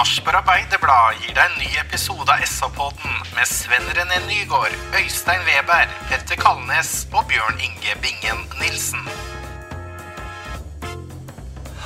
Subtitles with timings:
[0.00, 5.90] Sarpsborg Arbeiderblad gir deg en ny episode av SA-podden med Sven René Nygård, Øystein Weber,
[6.08, 9.02] Petter Kalnes og Bjørn Inge Bingen Nilsen.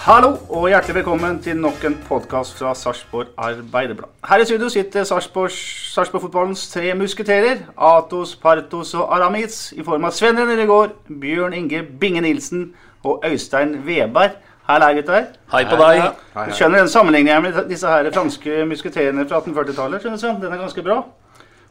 [0.05, 4.15] Hallo og hjertelig velkommen til nok en podkast fra Sarpsborg Arbeiderblad.
[4.31, 7.67] Her i studio sitter Sarpsborg-fotballens tre musketerer.
[7.75, 12.69] Atos, Partos og Aramids, i form av Sven René Nygård, Bjørn Inge Binge Nilsen
[13.03, 14.39] og Øystein Weber.
[14.65, 15.27] Halla, gutter.
[15.53, 16.05] Hei på deg.
[16.33, 20.01] Du skjønner den sammenligningen med disse her franske musketerene fra 1840-tallet?
[20.01, 20.39] skjønner du, Sven?
[20.41, 21.03] Den er ganske bra.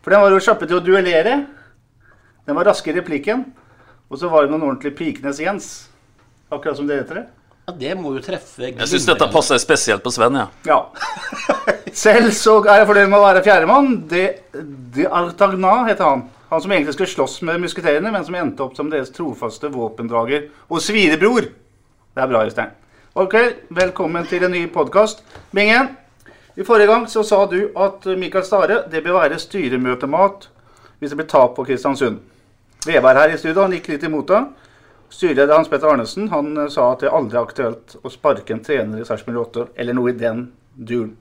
[0.05, 1.39] For den var jo kjappe til å duellere.
[2.45, 3.47] Den var raske i replikken.
[4.13, 5.69] Og så var det noen ordentlige Pikenes Jens.
[6.53, 7.23] Akkurat som det heter det.
[7.63, 10.45] Ja, det må jo treffe Jeg syns dette passer spesielt på Sven, ja.
[10.67, 10.77] Ja.
[11.95, 13.89] Selv så er jeg fornøyd med å være fjerdemann.
[14.11, 14.23] De,
[14.93, 16.23] de Artagnan heter han.
[16.53, 20.51] Han som egentlig skulle slåss med musketerene, men som endte opp som deres trofaste våpendrager
[20.69, 21.49] og svirebror.
[22.13, 22.75] Det er bra, Øystein.
[23.13, 23.35] Ok,
[23.69, 25.19] velkommen til en ny podkast.
[25.53, 25.91] Bingen,
[26.57, 30.47] i forrige gang så sa du at Mikael Stare det bør være styremøtemat
[30.97, 32.17] hvis det blir tap på Kristiansund.
[32.87, 34.39] Veberg her i studio, han gikk litt imot det.
[35.13, 38.65] Styreleder Hans Petter Arnesen han eh, sa at det aldri er aktuelt å sparke en
[38.65, 41.13] trener i Sarpsborg 8, eller noe i den duren.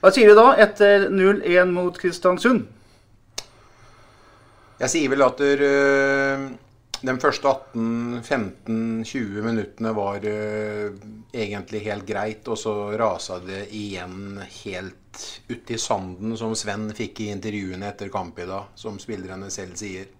[0.00, 2.64] Hva sier du da etter 0-1 mot Kristiansund?
[4.80, 6.50] Jeg sier vel at du, øh,
[7.00, 10.92] de første 18-15-20 minuttene var uh,
[11.32, 17.30] egentlig helt greit, og så rasa det igjen helt uti sanden, som Sven fikk i
[17.32, 20.10] intervjuene etter kamp i dag, som spillerne selv sier.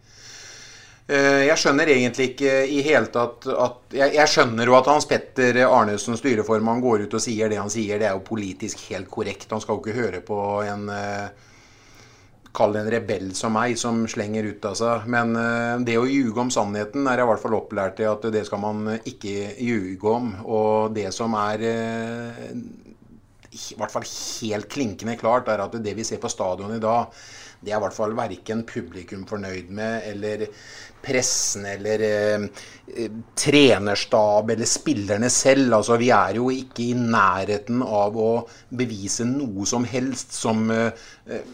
[1.10, 5.08] Uh, Jeg skjønner egentlig ikke i hele tatt at Jeg, jeg skjønner jo at Hans
[5.10, 7.98] Petter Arnesen, styreformann, går ut og sier det han sier.
[8.00, 9.50] Det er jo politisk helt korrekt.
[9.52, 11.48] Han skal jo ikke høre på en eh,
[12.56, 15.08] Kall det en rebell som meg, som slenger ut av seg.
[15.12, 18.26] Men eh, det å ljuge om sannheten er jeg i hvert fall opplært til at
[18.34, 20.32] det skal man ikke ljuge om.
[20.46, 22.40] Og det som er eh,
[23.50, 27.10] i hvert fall helt klinkende klart, er at det vi ser på stadion i dag,
[27.60, 30.46] det er i hvert fall verken publikum fornøyd med, eller
[31.04, 32.46] pressen, eller eh,
[32.94, 35.74] eh, trenerstab, eller spillerne selv.
[35.80, 38.30] Altså, vi er jo ikke i nærheten av å
[38.80, 41.52] bevise noe som helst som eh, eh,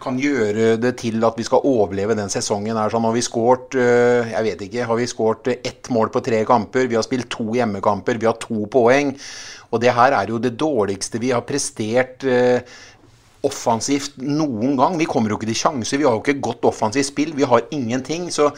[0.00, 2.76] kan gjøre det til at vi skal overleve den sesongen.
[2.76, 2.92] her.
[2.92, 6.42] Sånn, har vi skåret eh, jeg vet ikke, har vi skåret ett mål på tre
[6.48, 6.88] kamper.
[6.90, 8.20] Vi har spilt to hjemmekamper.
[8.20, 9.14] Vi har to poeng.
[9.72, 12.60] Og det her er jo det dårligste vi har prestert eh,
[13.46, 14.98] offensivt noen gang.
[15.00, 16.00] Vi kommer jo ikke til sjanser.
[16.00, 17.34] Vi har jo ikke godt offensivt spill.
[17.36, 18.28] Vi har ingenting.
[18.34, 18.50] Så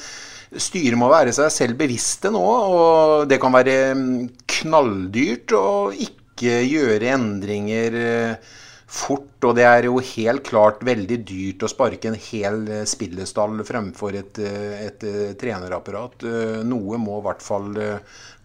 [0.56, 2.44] styret må være seg selv bevisste nå.
[2.44, 4.15] Og det kan være mm,
[4.59, 8.56] knalldyrt å ikke gjøre endringer eh,
[8.88, 9.44] fort.
[9.44, 14.16] Og det er jo helt klart veldig dyrt å sparke en hel eh, spillestall fremfor
[14.19, 16.25] et, eh, et, eh, trenerapparat.
[16.66, 17.71] Noe må i hvert fall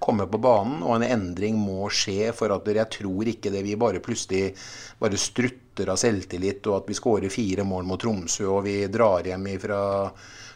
[0.03, 2.33] komme på banen, og en endring må skje.
[2.35, 4.51] For at jeg tror ikke det vi bare plutselig
[4.99, 9.23] bare strutter av selvtillit, og at vi skårer fire mål mot Tromsø, og vi drar
[9.25, 9.79] hjem fra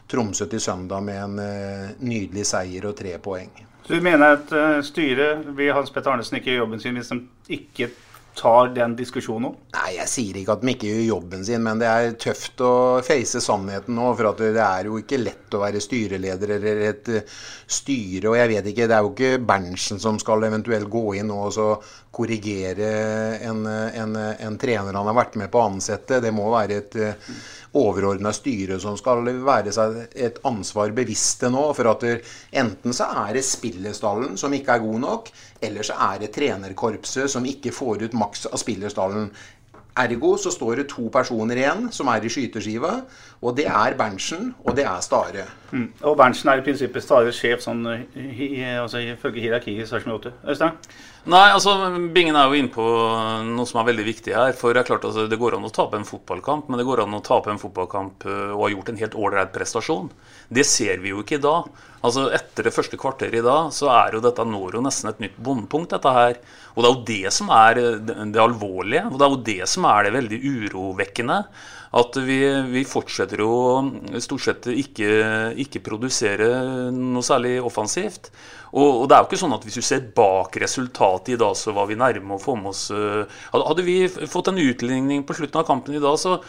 [0.08, 3.50] Tromsø til søndag med en nydelig seier og tre poeng.
[3.88, 4.52] Så du mener at
[4.84, 7.22] styret ved Hans Petter Arnesen ikke gjør jobben sin hvis de
[7.56, 7.90] ikke
[8.38, 9.52] tar den diskusjonen nå?
[9.76, 12.72] Nei, jeg sier ikke at de ikke gjør jobben sin, men det er tøft å
[13.06, 14.12] face sannheten nå.
[14.18, 17.38] For det er jo ikke lett å være styreleder eller et eh,
[17.80, 18.32] styre.
[18.32, 21.44] Og jeg vet ikke, det er jo ikke Berntsen som skal eventuelt gå inn nå
[21.50, 22.88] og korrigere
[23.46, 26.22] en, en, en trener han har vært med på å ansette.
[26.24, 27.00] Det må være et
[27.76, 31.66] overordna styre som skal være seg et ansvar bevisste nå.
[31.78, 35.32] For at enten så er det spillerstallen som ikke er god nok,
[35.68, 39.30] eller så er det trenerkorpset som ikke får ut maks av spillerstallen.
[40.04, 42.94] Ergo så står det to personer igjen som er i skyteskiva.
[43.42, 45.46] Og det er Berntsen, og det er Stare.
[45.72, 45.92] Mm.
[46.10, 47.84] Og Berntsen er i prinsippet Stares sjef sånn,
[48.16, 50.34] i, altså, ifølge hierarkiet i Sarpsborg 8.
[50.50, 50.80] Øystein?
[51.28, 51.74] Nei, altså
[52.16, 52.84] Bingen er jo inne på
[53.50, 54.56] noe som er veldig viktig her.
[54.58, 57.04] For Det er klart altså, det går an å tape en fotballkamp, men det går
[57.04, 60.10] an å tape en fotballkamp øh, og ha gjort en helt ålreit prestasjon.
[60.48, 61.68] Det ser vi jo ikke i dag.
[62.08, 65.24] Altså Etter det første kvarteret i dag så er jo dette når jo nesten et
[65.24, 65.96] nytt bondepunkt.
[65.96, 66.38] dette her.
[66.76, 69.72] Og det er jo det som er det, det alvorlige, og det er jo det
[69.72, 71.40] som er det veldig urovekkende.
[71.98, 73.56] At vi, vi fortsetter å
[74.22, 75.10] stort sett ikke,
[75.64, 76.50] ikke produsere
[76.94, 78.30] noe særlig offensivt.
[78.74, 81.56] Og, og, det er jo ikke sånn at hvis du ser bak resultatet i dag,
[81.58, 83.24] så var vi nærme å få med oss uh,
[83.56, 86.42] Hadde vi fått en utligning på slutten av kampen i dag, så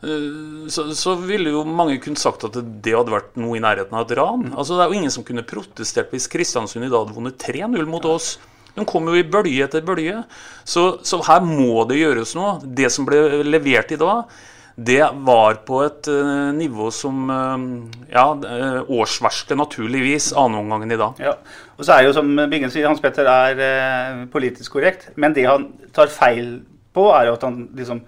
[0.00, 4.04] så, så, ville jo mange kunne sagt at det hadde vært noe i nærheten av
[4.04, 4.50] et ran.
[4.52, 7.88] Altså Det er jo ingen som kunne protestert hvis Kristiansund i dag hadde vunnet 3-0
[7.88, 8.34] mot oss.
[8.74, 10.24] De kom jo i bølge etter bølge.
[10.66, 12.58] Så, så, her må det gjøres noe.
[12.64, 14.34] Det som ble levert i dag,
[14.74, 17.66] det var på et uh, nivå som uh,
[18.10, 21.22] ja, uh, årsverste, naturligvis, annenomgangen i dag.
[21.22, 21.36] Ja.
[21.78, 25.12] Og så er jo, som Bingen sier, Hans Petter er politisk korrekt.
[25.14, 26.56] Men det han tar feil
[26.94, 28.02] på, er jo at han liksom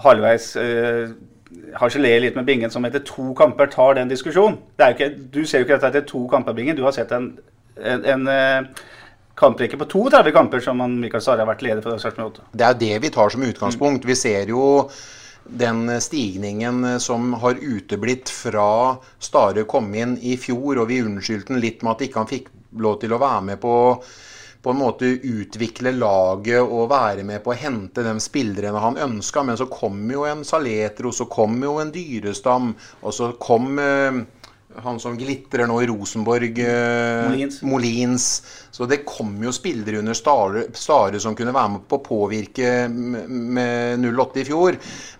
[0.00, 0.52] halvveis
[1.76, 4.58] harselerer litt med Bingen, som etter to kamper tar den diskusjonen.
[4.80, 6.78] Ikke, du ser jo ikke dette etter to kamper, Bingen.
[6.78, 7.32] Du har sett en,
[7.76, 8.68] en, en
[9.38, 12.42] kamprekke på 32 kamper som Mikael Sare har vært leder for.
[12.52, 14.08] Det er det vi tar som utgangspunkt.
[14.08, 14.88] Vi ser jo
[15.44, 21.62] den stigningen som har uteblitt fra Stare kom inn i fjor, og vi unnskyldte han
[21.62, 22.52] litt med at ikke han fikk
[22.82, 23.74] lov til å være med på
[24.62, 29.42] på en måte utvikle laget og være med på å hente de spillerne han ønska.
[29.46, 32.70] Men så kom jo en Saletro, så kom jo en Dyrestam,
[33.02, 34.22] og så kom eh,
[34.82, 37.58] han som glitrer nå i Rosenborg, eh, Molins.
[37.66, 38.28] Molins.
[38.70, 42.86] Så det kom jo spillere under Stare, Stare som kunne være med på å påvirke
[42.88, 44.78] med 08 i fjor.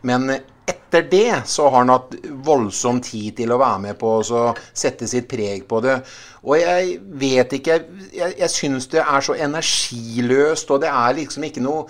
[0.08, 0.30] Men
[0.66, 2.14] etter det så har han hatt
[2.44, 5.98] voldsom tid til å være med på å sette sitt preg på det.
[6.42, 7.78] Og jeg vet ikke
[8.12, 11.86] Jeg, jeg syns det er så energiløst, og det er liksom ikke noe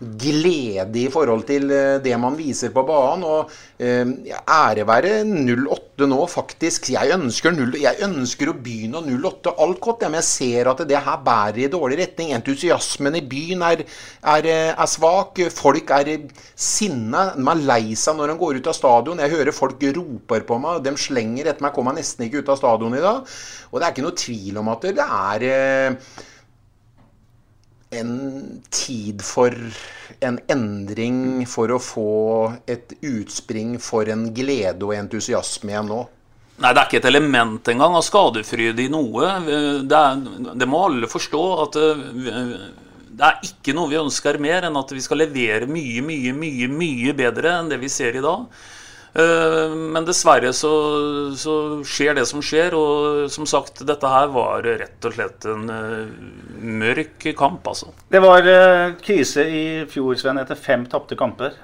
[0.00, 3.24] glede i forhold til eh, det man viser på banen.
[3.24, 4.04] Og eh,
[4.44, 6.90] ære være 08 nå, faktisk.
[6.92, 11.00] Jeg ønsker, 0, jeg ønsker å begynne 08 alt godt, men jeg ser at det
[11.06, 12.34] her bærer i dårlig retning.
[12.36, 13.86] Entusiasmen i byen er,
[14.36, 15.40] er, eh, er svak.
[15.56, 16.12] Folk er
[16.52, 17.30] sinna.
[17.36, 19.24] De er lei seg når de går ut av stadion.
[19.24, 20.84] Jeg hører folk roper på meg.
[20.84, 21.76] De slenger etter meg.
[21.76, 23.36] Kommer nesten ikke ut av stadion i dag.
[23.72, 25.50] Og det er ikke noe tvil om at det er
[27.94, 29.54] en tid for
[30.20, 32.10] en endring for å få
[32.66, 36.02] et utspring for en glede og entusiasme igjen nå?
[36.56, 39.32] Nei, det er ikke et element engang av skadefryd i noe.
[39.84, 40.22] Det, er,
[40.56, 41.76] det, må alle forstå at
[43.16, 46.70] det er ikke noe vi ønsker mer enn at vi skal levere mye, mye, mye,
[46.72, 48.48] mye bedre enn det vi ser i dag.
[49.16, 50.70] Eh, men dessverre så,
[51.40, 51.54] så,
[51.88, 52.74] skjer det som skjer.
[52.76, 56.10] Og som sagt, dette her var rett og slett en uh,
[56.60, 57.92] mørk kamp, altså.
[58.12, 61.56] Det var uh, krise i fjor, Sven, etter fem tapte kamper.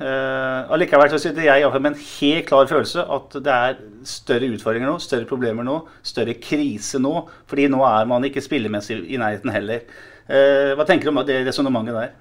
[0.72, 4.96] Allikevel så sitter jeg med en helt klar følelse at det er større utfordringer nå,
[5.02, 7.14] større problemer nå, større krise nå.
[7.50, 9.84] Fordi nå er man ikke spillemessig i nærheten heller.
[10.32, 12.12] Hva tenker du om det resonnementet der?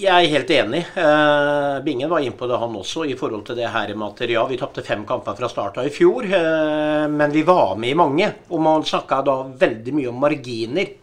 [0.00, 0.78] Jeg er helt enig.
[0.96, 4.30] Uh, Bingen var inne på det, han også, i forhold til det her med at
[4.32, 6.24] ja, vi tapte fem kamper fra start i fjor.
[6.24, 8.30] Uh, men vi var med i mange.
[8.48, 10.94] Og man snakka da veldig mye om marginer.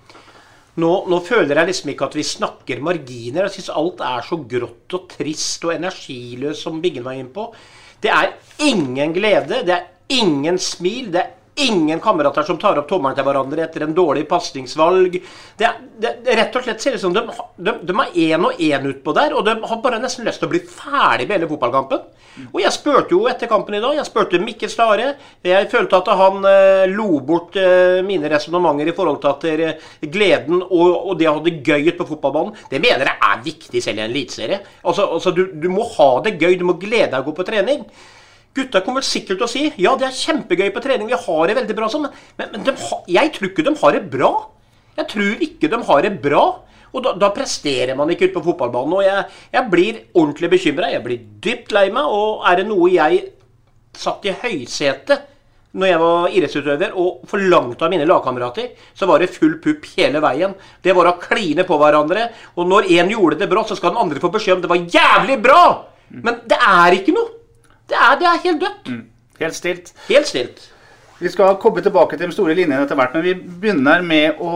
[0.81, 3.45] Nå, nå, føler jeg liksom ikke at vi snakker marginer.
[3.45, 7.51] Jeg syns alt er så grått og trist og energiløst, som Bingen var inne på.
[8.01, 8.33] Det er
[8.65, 9.87] ingen glede, det er
[10.17, 14.27] ingen smil, det er ingen kamerater som tar opp tommelen til hverandre etter en dårlig
[14.29, 15.17] pasningsvalg.
[15.57, 17.23] Det, det, det, rett og slett ser ut som de,
[17.55, 20.49] de, de er én og én utpå der, og de har bare nesten lyst til
[20.49, 22.05] å bli ferdig med hele fotballkampen.
[22.51, 25.07] Og jeg spurte jo etter kampen i dag, jeg spurte Mikkel Stare.
[25.45, 29.87] Jeg følte at han eh, lo bort eh, mine resonnementer i forhold til at eh,
[30.05, 33.41] gleden og, og, det å ha det gøy ute på fotballbanen, det mener jeg er
[33.47, 34.61] viktig selv i en eliteserie.
[34.83, 37.47] Altså, altså du, du må ha det gøy, du må glede deg å gå på
[37.47, 37.81] trening.
[38.57, 41.57] Gutta kommer sikkert til å si ja, det er kjempegøy på trening, vi har det
[41.59, 42.07] veldig bra sånn,
[42.39, 42.73] men, men de,
[43.13, 44.31] jeg tror ikke de har det bra.
[44.97, 46.45] Jeg tror ikke de har det bra.
[46.95, 48.95] Og da, da presterer man ikke ute på fotballbanen.
[48.97, 50.89] Og jeg, jeg blir ordentlig bekymra.
[50.89, 52.09] Jeg blir dypt lei meg.
[52.09, 53.19] Og er det noe jeg
[53.97, 55.33] satt i høysetet
[55.77, 60.21] når jeg var idrettsutøver og forlangte av mine lagkamerater, så var det full pupp hele
[60.23, 60.55] veien.
[60.81, 62.29] Det var å kline på hverandre.
[62.57, 64.87] Og når én gjorde det bra, så skal den andre få beskjed om det var
[64.97, 65.61] jævlig bra!
[66.23, 67.36] Men det er ikke noe.
[67.87, 68.89] Det er, det er helt dødt.
[68.91, 69.05] Mm.
[69.39, 69.93] Helt stilt.
[70.09, 70.65] Helt stilt.
[71.19, 74.51] Vi skal komme tilbake til de store linjene etter hvert, men vi begynner med å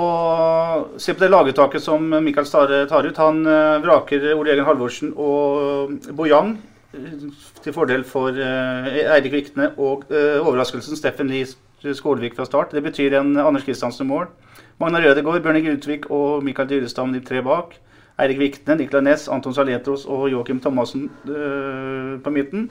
[1.01, 3.17] se på det laguttaket som Mikael Stare tar ut.
[3.17, 6.51] Han eh, vraker Ole Jørgen Halvorsen og Bojang
[6.93, 7.25] eh,
[7.65, 11.49] til fordel for eh, Eirik Vikne og eh, overraskelsen Steffen Lie
[11.97, 12.77] Skålevik fra start.
[12.77, 14.29] Det betyr en Anders Kristiansen mål.
[14.77, 17.73] Magna Rødegård, Bjørne Grutvik og Mikael Dyrestam de tre bak.
[18.21, 22.69] Eirik Vikne, Niklas Næss, Anton Saletros og Joakim Thomassen eh, på midten.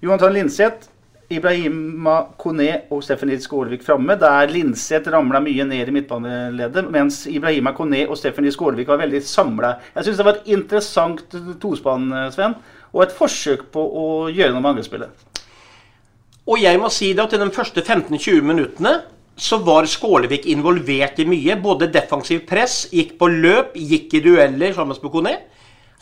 [0.00, 0.86] Jonathan Linseth,
[1.28, 4.14] Ibrahima Kone og Steffen Lied Skålevik framme.
[4.20, 9.00] Der Linseth ramla mye ned i midtbaneleddet, mens Ibrahima Kone og Steffen Lied Skålevik var
[9.02, 9.74] veldig samla.
[9.96, 12.54] Jeg syns det var et interessant tospann, Sven,
[12.94, 15.26] og et forsøk på å gjøre noe med angrepsspillet.
[16.48, 18.94] Og jeg må si det at i de første 15-20 minuttene
[19.38, 21.58] så var Skålevik involvert i mye.
[21.58, 25.38] Både defensiv press, gikk på løp, gikk i dueller sammen med Kone.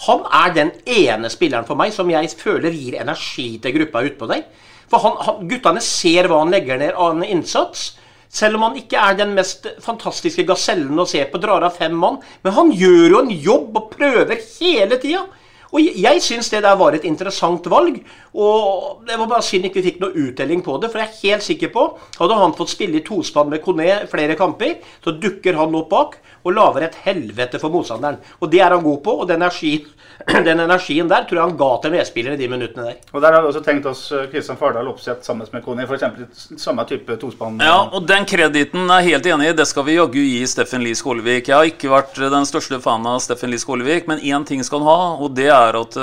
[0.04, 4.28] Han er den ene spilleren for meg som jeg føler gir energi til gruppa utpå
[4.28, 4.44] der.
[4.92, 7.94] For han, han, guttene ser hva han legger ned av en innsats.
[8.36, 11.96] Selv om han ikke er den mest fantastiske gasellen å se på, drar av fem
[11.96, 12.20] mann.
[12.44, 15.24] Men han gjør jo en jobb og prøver hele tida.
[15.72, 17.98] Og jeg, jeg syns det der var et interessant valg.
[18.36, 20.92] Og det var bare synd ikke vi fikk noe uttelling på det.
[20.92, 21.88] For jeg er helt sikker på
[22.20, 26.18] hadde han fått spille i tospann med Kone flere kamper, så dukker han opp bak
[26.46, 28.20] og lager et helvete for motstanderen.
[28.40, 29.16] Og det er han god på.
[29.22, 29.88] Og den energien,
[30.48, 33.00] den energien der tror jeg han ga til medspillere de minuttene der.
[33.12, 36.46] Og der har vi også tenkt oss Kristian Fardal oppsett sammen med Kone, f.eks.
[36.62, 37.60] samme type tospann.
[37.62, 39.56] Ja, og den krediten er jeg helt enig i.
[39.58, 41.50] Det skal vi jaggu gi Steffen Lie Skålevik.
[41.50, 44.82] Jeg har ikke vært den største fan av Steffen Lie Skålevik, men én ting skal
[44.82, 45.98] han ha, og det er at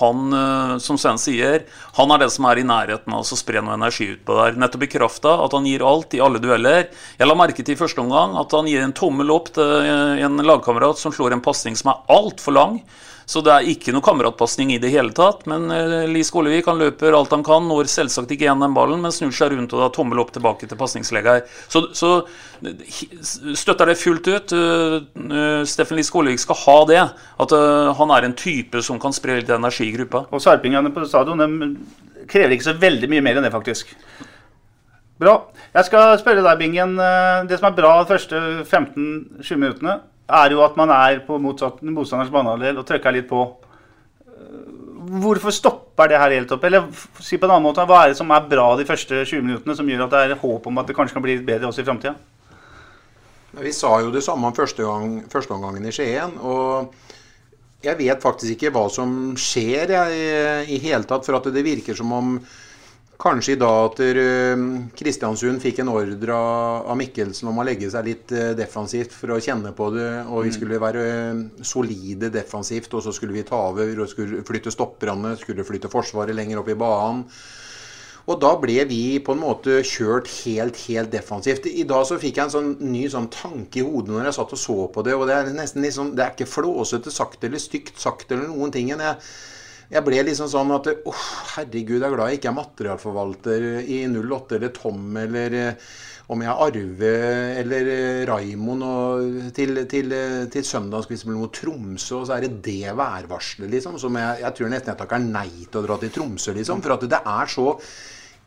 [0.00, 0.36] han,
[0.82, 4.12] som Sven sier, han er den som er i nærheten av å spre noe energi
[4.14, 4.58] ut på der.
[4.60, 6.86] Nettopp i kraft av at han gir alt i alle dueller.
[7.18, 9.90] Jeg la merke til i første omgang at han gir en tommel opp til
[10.26, 12.80] en lagkamerat som slår en pasning som er altfor lang.
[13.26, 15.42] Så det er ikke noe kameratpasning i det hele tatt.
[15.50, 19.02] Men uh, Lie Skålevik han løper alt han kan, når selvsagt ikke igjen den ballen,
[19.02, 21.42] men snur seg rundt og da tommel opp tilbake til pasningslegger.
[21.66, 22.12] Så, så
[23.58, 24.54] støtter det fullt ut.
[24.54, 27.02] Uh, Steffen Li Skålevik skal ha det.
[27.42, 27.58] At
[27.98, 30.28] han er en type som kan spre litt energi i gruppa.
[30.30, 31.42] Og sarpingene på stadion
[32.30, 33.90] krever ikke så veldig mye mer enn det, faktisk.
[35.18, 35.38] Bra.
[35.74, 36.94] Jeg skal spørre deg, Bingen.
[37.50, 41.82] Det som er bra de første 15-20 minuttene, er jo at man er på motsatt
[41.86, 43.44] motstanders banehalvdel og trykker litt på.
[45.22, 46.64] Hvorfor stopper det her helt opp?
[46.66, 46.88] Eller
[47.22, 49.76] si på en annen måte, hva er det som er bra de første 20 minuttene,
[49.78, 51.84] som gjør at det er håp om at det kanskje kan bli litt bedre også
[51.84, 52.16] i framtida?
[53.56, 56.34] Vi sa jo det samme første, gang, i Skien.
[56.42, 56.92] og
[57.84, 61.24] jeg vet faktisk ikke hva som skjer jeg, i hele tatt.
[61.26, 62.36] For at det virker som om
[63.16, 64.00] Kanskje i dag at
[64.98, 69.72] Kristiansund fikk en ordre av Mikkelsen om å legge seg litt defensivt for å kjenne
[69.76, 70.10] på det.
[70.28, 71.06] Og vi skulle være
[71.64, 75.32] solide defensivt, og så skulle vi ta over og skulle flytte stopperne.
[75.40, 77.24] Skulle flytte Forsvaret lenger opp i banen.
[78.26, 81.68] Og da ble vi på en måte kjørt helt, helt defensivt.
[81.70, 84.54] I dag så fikk jeg en sånn ny sånn tanke i hodet når jeg satt
[84.56, 85.14] og så på det.
[85.14, 88.74] Og det er nesten liksom, det er ikke flåsete sagt eller stygt sagt eller noen
[88.74, 88.90] ting.
[88.90, 89.20] Jeg,
[89.92, 91.22] jeg ble liksom sånn at oh,
[91.54, 95.56] herregud, jeg er glad jeg ikke er materialforvalter i 08 eller Tom eller
[96.32, 97.12] om jeg er Arve
[97.60, 97.90] eller
[98.26, 98.82] Raimond
[99.54, 100.14] til, til,
[100.50, 103.98] til søndag skal vi spille mot Tromsø, og så er det det værvarselet, liksom.
[104.02, 106.82] Som jeg, jeg tror nesten jeg takker nei til å dra til Tromsø, liksom.
[106.82, 107.68] For at det er så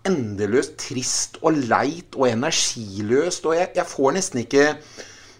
[0.09, 3.47] endeløst trist og leit og energiløst.
[3.47, 4.65] Og jeg, jeg får nesten ikke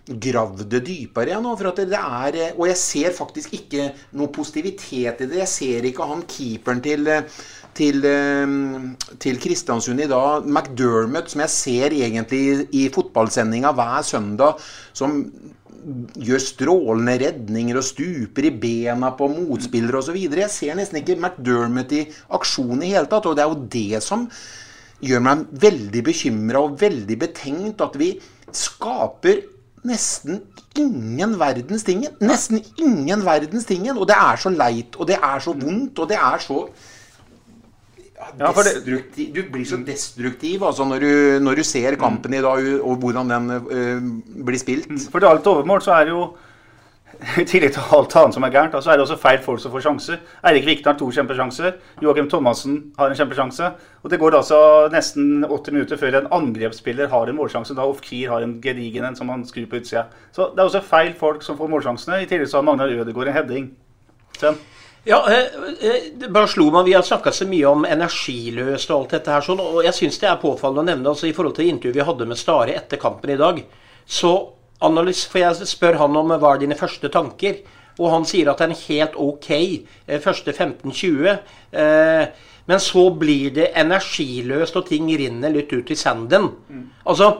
[0.09, 1.53] gravd det dypere igjen nå.
[1.59, 5.41] For at det er, og jeg ser faktisk ikke noe positivitet i det.
[5.43, 7.11] Jeg ser ikke han keeperen til,
[7.77, 8.09] til,
[9.21, 12.43] til Kristiansund i dag, McDermott, som jeg ser egentlig
[12.75, 14.59] i fotballsendinga hver søndag,
[14.97, 15.23] som
[16.19, 20.17] gjør strålende redninger og stuper i bena på motspillere osv.
[20.19, 23.29] Jeg ser nesten ikke McDermott i aksjon i hele tatt.
[23.29, 24.27] Og det er jo det som
[25.05, 27.85] gjør meg veldig bekymra og veldig betenkt.
[27.85, 28.11] At vi
[28.55, 29.43] skaper
[29.87, 30.41] nesten
[30.79, 32.15] ingen verdens tingen.
[32.21, 33.97] Nesten ingen verdens tingen.
[33.97, 36.59] Og det er så leit, og det er så vondt, og det er så
[38.19, 39.31] ja, destruktiv.
[39.35, 43.31] Du blir så destruktiv altså, når, du, når du ser kampen i dag, og hvordan
[43.31, 44.91] den uh, blir spilt.
[45.11, 46.29] For til alt overmål så er det jo
[47.41, 49.73] i tillegg til alt annet som er gærent, så er det også feil folk som
[49.73, 50.21] får sjanser.
[50.47, 51.75] Eirik Vikne har to kjempesjanser.
[52.03, 53.71] Joakim Thomassen har en kjempesjanse.
[54.03, 54.59] Og det går altså
[54.93, 57.75] nesten 80 minutter før en angrepsspiller har en målsjanse.
[57.75, 60.05] Da Ofkir har en gedigen en som han skrur på utsida.
[60.31, 62.21] Så det er også feil folk som får målsjansene.
[62.23, 63.71] I tillegg så har Magnar Ødegaard en heading.
[64.39, 64.55] Sen.
[65.07, 66.87] Ja, det bare slo meg.
[66.87, 69.43] Vi har snakka så mye om energiløst og alt dette her.
[69.43, 72.07] sånn, og jeg syns det er påfallende å nevne altså I forhold til intervjuet vi
[72.07, 73.61] hadde med Stare etter kampen i dag,
[74.07, 74.33] så
[74.79, 77.61] for jeg spør han om hva er dine første tanker.
[77.99, 79.49] Og han sier at det er en helt ok
[80.23, 81.39] første 15-20.
[82.69, 86.51] Men så blir det energiløst, og ting rinner litt ut i sanden.
[86.69, 86.83] Mm.
[87.09, 87.31] Altså,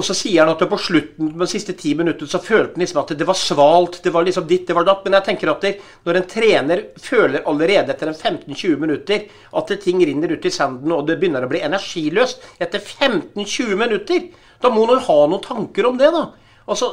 [0.00, 3.02] og så sier han at på slutten de siste ti minuttene så følte han liksom
[3.02, 3.98] at det var svalt.
[4.04, 5.02] Det var liksom ditt, det var datt.
[5.04, 5.74] Men jeg tenker at det,
[6.08, 10.54] når en trener føler allerede etter en 15-20 minutter at det ting rinner ut i
[10.54, 14.30] sanden og det begynner å bli energiløst etter 15-20 minutter,
[14.62, 16.30] da må han jo ha noen tanker om det, da.
[16.68, 16.92] Altså,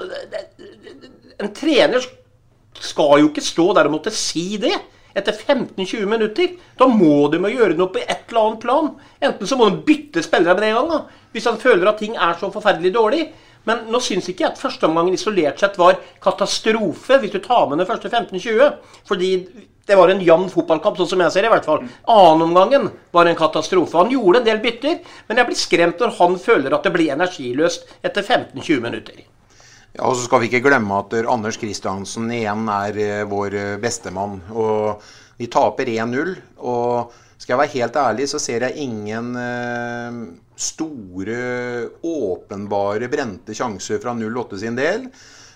[1.37, 2.05] en trener
[2.77, 4.75] skal jo ikke stå der og måtte si det
[5.17, 6.53] etter 15-20 minutter.
[6.77, 8.91] Da må de gjøre noe på et eller annet plan.
[9.23, 12.17] Enten så må de bytte spillere med en gang, da, hvis han føler at ting
[12.17, 13.23] er så forferdelig dårlig.
[13.67, 17.81] Men nå syns ikke jeg at førsteomgangen isolert sett var katastrofe, hvis du tar med
[17.81, 18.77] den første 15-20.
[19.09, 19.31] Fordi
[19.87, 21.83] det var en jevn fotballkamp, sånn som jeg ser det i hvert fall.
[22.11, 23.97] Annenomgangen var en katastrofe.
[23.99, 27.15] Han gjorde en del bytter, men jeg blir skremt når han føler at det blir
[27.15, 29.25] energiløst etter 15-20 minutter.
[29.97, 33.77] Ja, og så skal vi ikke glemme at Anders Kristiansen igjen er eh, vår eh,
[33.81, 34.35] bestemann.
[34.53, 35.01] Og
[35.39, 36.35] vi taper 1-0.
[36.69, 40.19] Og skal jeg være helt ærlig, så ser jeg ingen eh,
[40.53, 41.39] store,
[42.05, 45.07] åpenbare brente sjanser fra 08 sin del.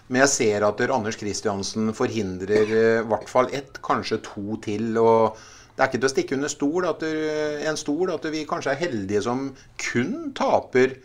[0.10, 4.98] Men jeg ser at Anders Kristiansen forhindrer i hvert fall ett, kanskje to til.
[4.98, 5.38] og
[5.75, 8.81] det er ikke til å stikke under stol at en stol at vi kanskje er
[8.81, 9.45] heldige som
[9.79, 10.98] kun taper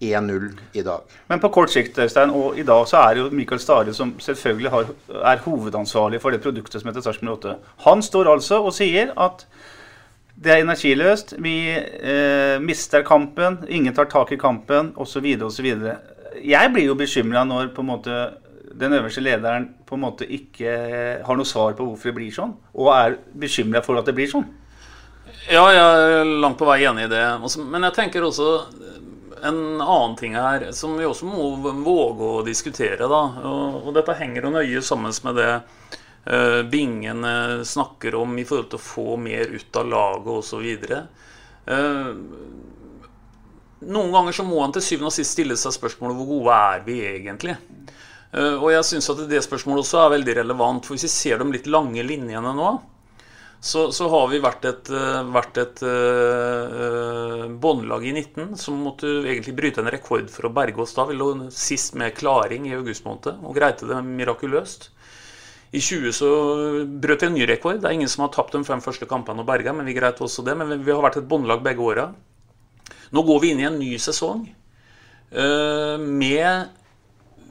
[0.00, 1.00] 1-0 i dag.
[1.28, 4.14] Men på kort sikt Øystein, og i dag så er det jo Mikael Stare som
[4.20, 4.92] selvfølgelig har,
[5.32, 7.56] er hovedansvarlig for det produktet som heter Sarpsborg 8.
[7.86, 9.44] Han står altså og sier at
[10.40, 15.26] det er energiløst, vi eh, mister kampen, ingen tar tak i kampen osv.
[15.44, 15.68] osv.
[16.40, 18.22] Jeg blir jo bekymra når på en måte
[18.80, 20.72] den øverste lederen på en måte ikke
[21.26, 24.30] har noe svar på hvorfor det blir sånn, og er bekymra for at det blir
[24.30, 24.46] sånn.
[25.50, 25.82] Ja, jeg
[26.20, 27.22] er langt på vei enig i det.
[27.66, 28.48] Men jeg tenker også
[29.46, 31.50] en annen ting her som vi også må
[31.84, 33.08] våge å diskutere.
[33.10, 33.20] Da.
[33.50, 35.52] Og, dette henger jo nøye sammen med det
[36.70, 40.66] Bingen uh, snakker om i forhold til å få mer ut av laget osv.
[41.64, 42.10] Uh,
[43.80, 46.84] noen ganger så må han til syvende og sist stille seg spørsmålet hvor gode er
[46.84, 47.56] vi egentlig?
[48.34, 50.86] Uh, og jeg syns at det spørsmålet også er veldig relevant.
[50.86, 52.74] For hvis vi ser de litt lange linjene nå,
[53.60, 59.10] så, så, har vi vært et, eh, vært et uh, båndlag i 19 som måtte
[59.20, 61.04] egentlig bryte en rekord for å berge oss da.
[61.10, 64.88] Vi lå sist med klaring i august måned og greide det mirakuløst.
[65.76, 66.30] I 20 så
[67.04, 67.82] brøt vi en ny rekord.
[67.82, 70.24] Det er ingen som har tapt de fem første kampene og berga, men vi greide
[70.24, 70.56] også det.
[70.56, 72.08] Men vi har vært et båndlag begge åra.
[73.12, 74.46] Nå går vi inn i en ny sesong
[75.36, 76.79] uh, med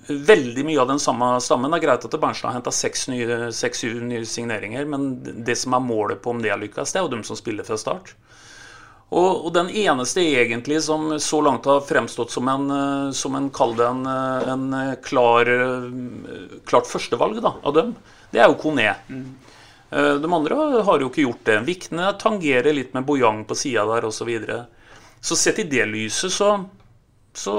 [0.09, 1.71] veldig mye av den samme stammen.
[1.71, 5.11] Det er greit at Bernstad har henta seks-syv nye, signeringer, men
[5.45, 7.67] det som er målet på om det har lykkes, det er jo dem som spiller
[7.67, 8.15] fra start.
[9.09, 12.67] Og, og, den eneste egentlig som så langt har fremstått som en,
[13.17, 14.65] som en kall det en, en
[15.01, 15.49] klar,
[16.69, 17.95] klart førstevalg da, av dem,
[18.29, 18.91] det er jo Kone.
[19.09, 19.29] Mm.
[19.89, 21.55] De andre har jo ikke gjort det.
[21.65, 24.19] Vikne tangerer litt med Bojang på sida der osv.
[24.19, 24.59] Så, videre.
[25.21, 26.51] så sett i det lyset så,
[27.33, 27.55] så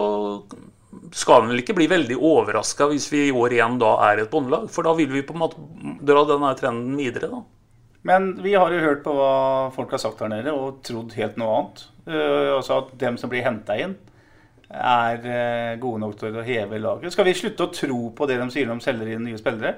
[1.16, 4.68] skal vel ikke bli veldig overraska hvis vi i år igjen da er et båndlag.
[4.72, 5.62] For da vil vi på en måte
[6.06, 7.42] dra denne trenden videre, da.
[8.06, 9.32] Men vi har jo hørt på hva
[9.74, 11.82] folk har sagt her nede, og trodd helt noe annet.
[12.08, 13.98] Uh, altså at dem som blir henta inn,
[14.70, 17.12] er uh, gode nok til å heve laget.
[17.12, 19.74] Skal vi slutte å tro på det de sier når de selger inn nye spillere?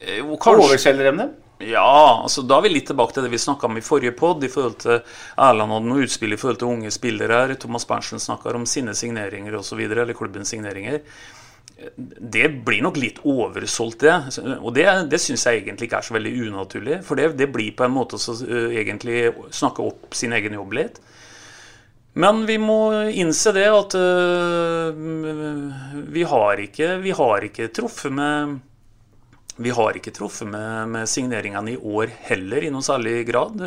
[0.00, 1.36] Eh, Overselger de dem?
[1.58, 4.44] Ja, altså da er vi litt tilbake til det vi snakka om i forrige pod,
[4.44, 4.98] i forhold til
[5.40, 7.54] Erland hadde noe utspill i forhold til unge spillere her.
[7.60, 11.00] Thomas Berntsen snakker om sine signeringer osv., eller klubbens signeringer.
[11.96, 14.44] Det blir nok litt oversolgt, det.
[14.58, 17.00] Og det, det syns jeg egentlig ikke er så veldig unaturlig.
[17.08, 20.76] For det, det blir på en måte å uh, egentlig snakke opp sin egen jobb
[20.76, 21.00] litt.
[22.20, 22.80] Men vi må
[23.12, 28.58] innse det at uh, vi, har ikke, vi har ikke truffet med
[29.56, 33.62] vi har ikke truffet med, med, signeringene i år heller i noen særlig grad.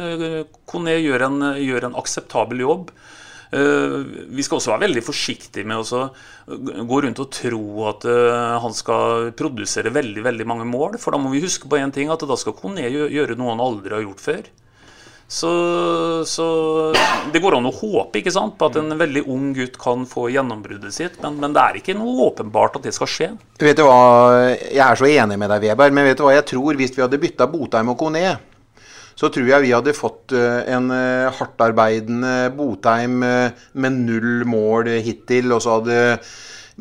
[0.69, 2.93] Kone gjør en, gjør en akseptabel jobb.
[3.49, 3.95] Eh,
[4.29, 6.01] vi skal også være veldig forsiktige med å
[6.85, 10.99] gå rundt og tro at eh, han skal produsere veldig veldig mange mål.
[11.01, 13.63] For da må vi huske på én ting, at da skal Kone gjøre noe han
[13.65, 14.51] aldri har gjort før.
[15.29, 15.49] Så,
[16.25, 16.45] så,
[17.29, 20.25] det går an å håpe ikke sant, på at en veldig ung gutt kan få
[20.33, 23.27] gjennombruddet sitt, men, men, det er ikke noe åpenbart at det skal skje.
[23.61, 26.47] Vet du hva, Jeg er så enig med deg, Weber, men vet du hva jeg
[26.49, 28.23] tror hvis vi hadde bytta Botheim og Kone?
[29.19, 34.89] Så tror jeg vi hadde fått eh, en eh, hardtarbeidende Botheim eh, med null mål
[35.05, 35.99] hittil, og så hadde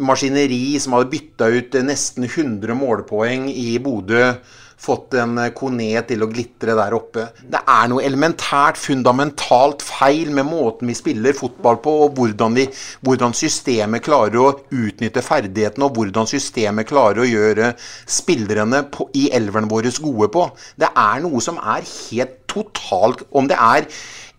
[0.09, 4.31] maskineri som hadde bytta ut nesten 100 målpoeng i Bodø
[4.79, 7.29] fått en eh, Kone til å glitre der oppe.
[7.43, 12.69] Det er noe elementært, fundamentalt feil med måten vi spiller fotball på, og hvordan, vi,
[13.07, 17.73] hvordan systemet klarer å utnytte ferdighetene, og hvordan systemet klarer å gjøre
[18.19, 20.47] spillerne på, i elveren våre gode på.
[20.79, 23.87] Det er noe som er helt totalt Om det er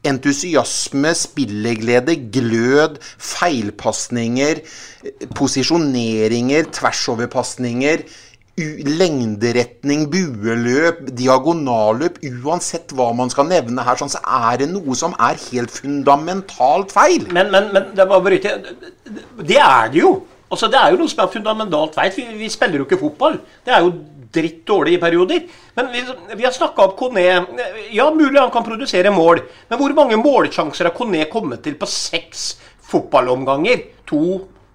[0.08, 4.62] Entusiasme, spilleglede, glød, feilpasninger,
[5.36, 8.06] posisjoneringer, tversoverpasninger,
[9.00, 15.15] lengderetning, bueløp, diagonalløp Uansett hva man skal nevne her, sånn, så er det noe som
[15.17, 17.28] er helt fundamentalt feil.
[17.34, 18.08] Men, men, men det,
[18.39, 18.56] ikke,
[19.41, 20.13] det er det jo.
[20.50, 22.13] Altså, det er jo noe som er fundamentalt feil.
[22.15, 23.38] Vi, vi spiller jo ikke fotball.
[23.65, 23.93] Det er jo
[24.34, 25.45] dritt dårlig i perioder.
[25.78, 26.04] Men vi,
[26.36, 27.26] vi har snakka opp Kone.
[27.93, 29.43] Ja, mulig han kan produsere mål.
[29.69, 32.52] Men hvor mange målsjanser har Kone kommet til på seks
[32.89, 33.86] fotballomganger?
[34.10, 34.24] To?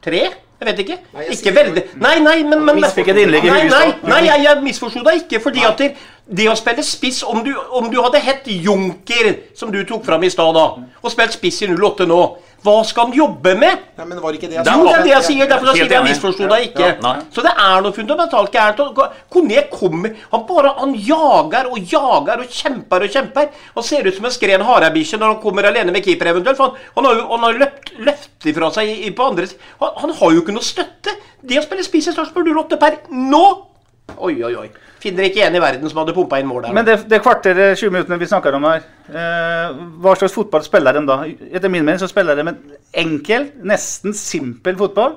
[0.04, 0.24] Tre?
[0.64, 0.98] Jeg vet ikke.
[1.36, 4.62] ikke veldig Nei, nei, men, men Misfikk et innlegg i Nei, nei, nei, jeg, jeg
[4.64, 5.40] misforsto deg ikke.
[5.44, 5.90] Fordi at det,
[6.24, 10.24] det å spille spiss Om du, om du hadde hett Junker, som du tok fram
[10.24, 12.20] i stad, og spilt spiss i 08 nå,
[12.64, 13.82] hva skal han jobbe med?
[13.98, 15.48] Ja, men var det ikke det Jo, det er det jeg sier.
[15.50, 16.86] Derfor jeg sier jeg misforsto deg ikke.
[16.86, 19.02] Ja, ja, Så det er noe fundamentalt gærent.
[19.32, 23.50] Kone kommer Han bare han jager og jager og kjemper og kjemper.
[23.76, 26.56] Han ser ut som en skren harebikkje når han kommer alene med keeper eventuelt.
[26.56, 29.44] For han, han har jo han har løpt, løpt ifra seg i, i på andre
[29.44, 31.12] han, han har jo ikke noe støtte.
[31.44, 33.44] Det å spille spiss i Sarpsborg 08 per nå
[34.14, 34.68] Oi, oi, oi.
[35.02, 36.72] Finner ikke en i verden som hadde pumpa inn mål der.
[36.76, 40.96] Men det, det kvarteret, 20 minuttene vi snakker om her, eh, hva slags fotball spiller
[40.96, 41.16] de da?
[41.50, 42.58] Etter min mening så spiller de en
[43.04, 45.16] enkel, nesten simpel fotball.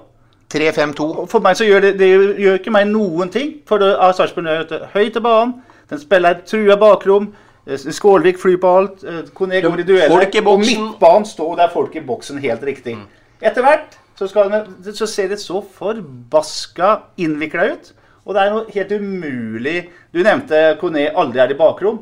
[0.53, 1.27] 3-5-2.
[1.27, 2.07] For meg så gjør det, det
[2.39, 3.53] gjør, ikke meg noen ting.
[3.67, 5.57] For det er Sarpsborg er høyt til banen.
[5.91, 7.29] Den spiller trua bakrom.
[7.67, 9.03] eh, Skålvik flyr på alt.
[9.03, 10.09] eh, Kone går i dueller.
[10.15, 12.97] folk Og midtbanen står der folk i boksen helt riktig.
[13.41, 17.93] Etter hvert så, skal den, så ser det så forbaska innvikla ut.
[18.27, 19.75] Og det er noe helt umulig
[20.11, 22.01] Du nevnte Kone aldri er i bakrom.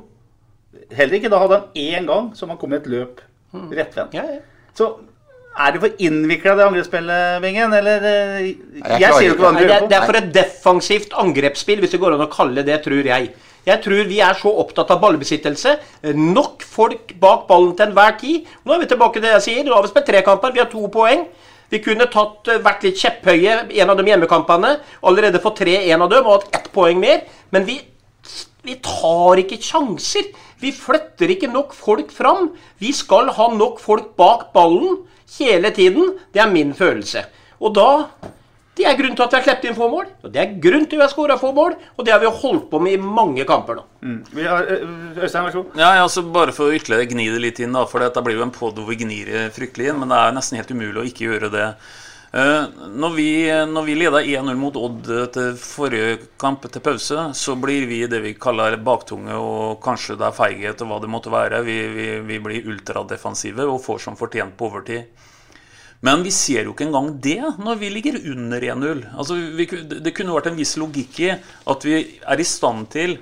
[0.95, 3.21] Heller ikke da hadde han én gang som han kom i et løp
[3.53, 4.13] rettvendt.
[4.17, 4.41] Ja, ja.
[4.75, 4.89] Så
[5.55, 7.71] er det for innvikla det angrepsspillet, Vingen?
[7.77, 10.05] Eller Jeg, Jeg, klarer ser jo ikke hva du Nei, det, gjør er- det er
[10.09, 13.29] for et defensivt angrepsspill, hvis det går an å kalle det, tror jeg.
[13.65, 15.77] Jeg tror vi er så opptatt av ballbesittelse.
[16.13, 18.45] Nok folk bak ballen til enhver tid.
[18.65, 19.63] Nå er vi tilbake til det jeg sier.
[19.65, 21.23] Nå har vi spilt tre kamper, vi har to poeng.
[21.69, 24.79] Vi kunne tatt, eh, vært litt kjepphøye en av de hjemmekampene.
[25.03, 27.23] Allerede fått tre en av dem og hatt ett poeng mer.
[27.51, 27.79] Men vi,
[28.63, 30.31] vi tar ikke sjanser.
[30.61, 32.51] Vi flytter ikke nok folk fram.
[32.79, 35.03] Vi skal ha nok folk bak ballen
[35.39, 36.19] hele tiden.
[36.33, 37.25] Det er min følelse.
[37.61, 37.89] Og da
[38.75, 40.07] Det er grunnen til at vi har sluppet inn få mål.
[40.23, 41.77] Og det er grunnen til at vi har skåra få mål.
[41.95, 43.85] Og det har vi holdt på med i mange kamper nå.
[44.35, 45.77] Vi har, eh, Øystein, vær så god.
[45.79, 48.35] Ja, ja, altså Bare for å ytterligere gni det litt inn, da, for dette blir
[48.35, 51.07] jo en pod hvor vi gnir fryktelig inn, men det er nesten helt umulig å
[51.07, 51.69] ikke gjøre det.
[52.35, 52.65] Eh,
[52.99, 57.55] når vi, når vi leda 1-0 mot Odd etter til forrige kamp til pause, så
[57.55, 61.31] blir vi det vi kaller baktunge, og kanskje det er feighet og hva det måtte
[61.31, 61.61] være.
[61.63, 65.07] Vi, vi, vi blir ultradefensive og får som fortjent på overtid.
[66.03, 69.05] Men vi ser jo ikke engang det når vi ligger under 1-0.
[69.15, 73.17] Altså, det kunne vært en viss logikk i at vi er i stand til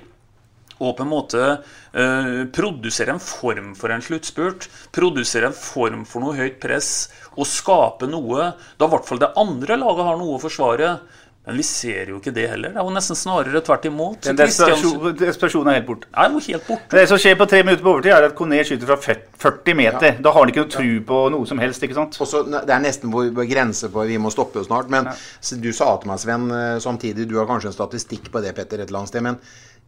[0.82, 4.68] å på en måte eh, produsere en form for en sluttspurt.
[4.94, 6.90] Produsere en form for noe høyt press
[7.34, 10.96] og skape noe da i hvert fall det andre laget har noe å forsvare.
[11.44, 12.72] Men vi ser jo ikke det heller.
[12.72, 14.22] Det er jo nesten snarere tvert imot.
[14.24, 16.08] Den desperasjon- desperasjonen er helt borte.
[16.16, 16.96] er jo helt borte.
[16.96, 18.96] Det som skjer på tre minutter på overtid, er at Kone skyter fra
[19.44, 20.16] 40 meter.
[20.24, 21.84] Da har han ikke noe tru på noe som helst.
[21.84, 22.16] ikke sant?
[22.16, 24.88] Også, det er nesten på på grense på vi må stoppe snart.
[24.88, 25.14] Men ja.
[25.60, 28.80] du sa til meg, Sven, eh, samtidig Du har kanskje en statistikk på det, Petter,
[28.80, 29.22] et eller annet sted.
[29.22, 29.36] Men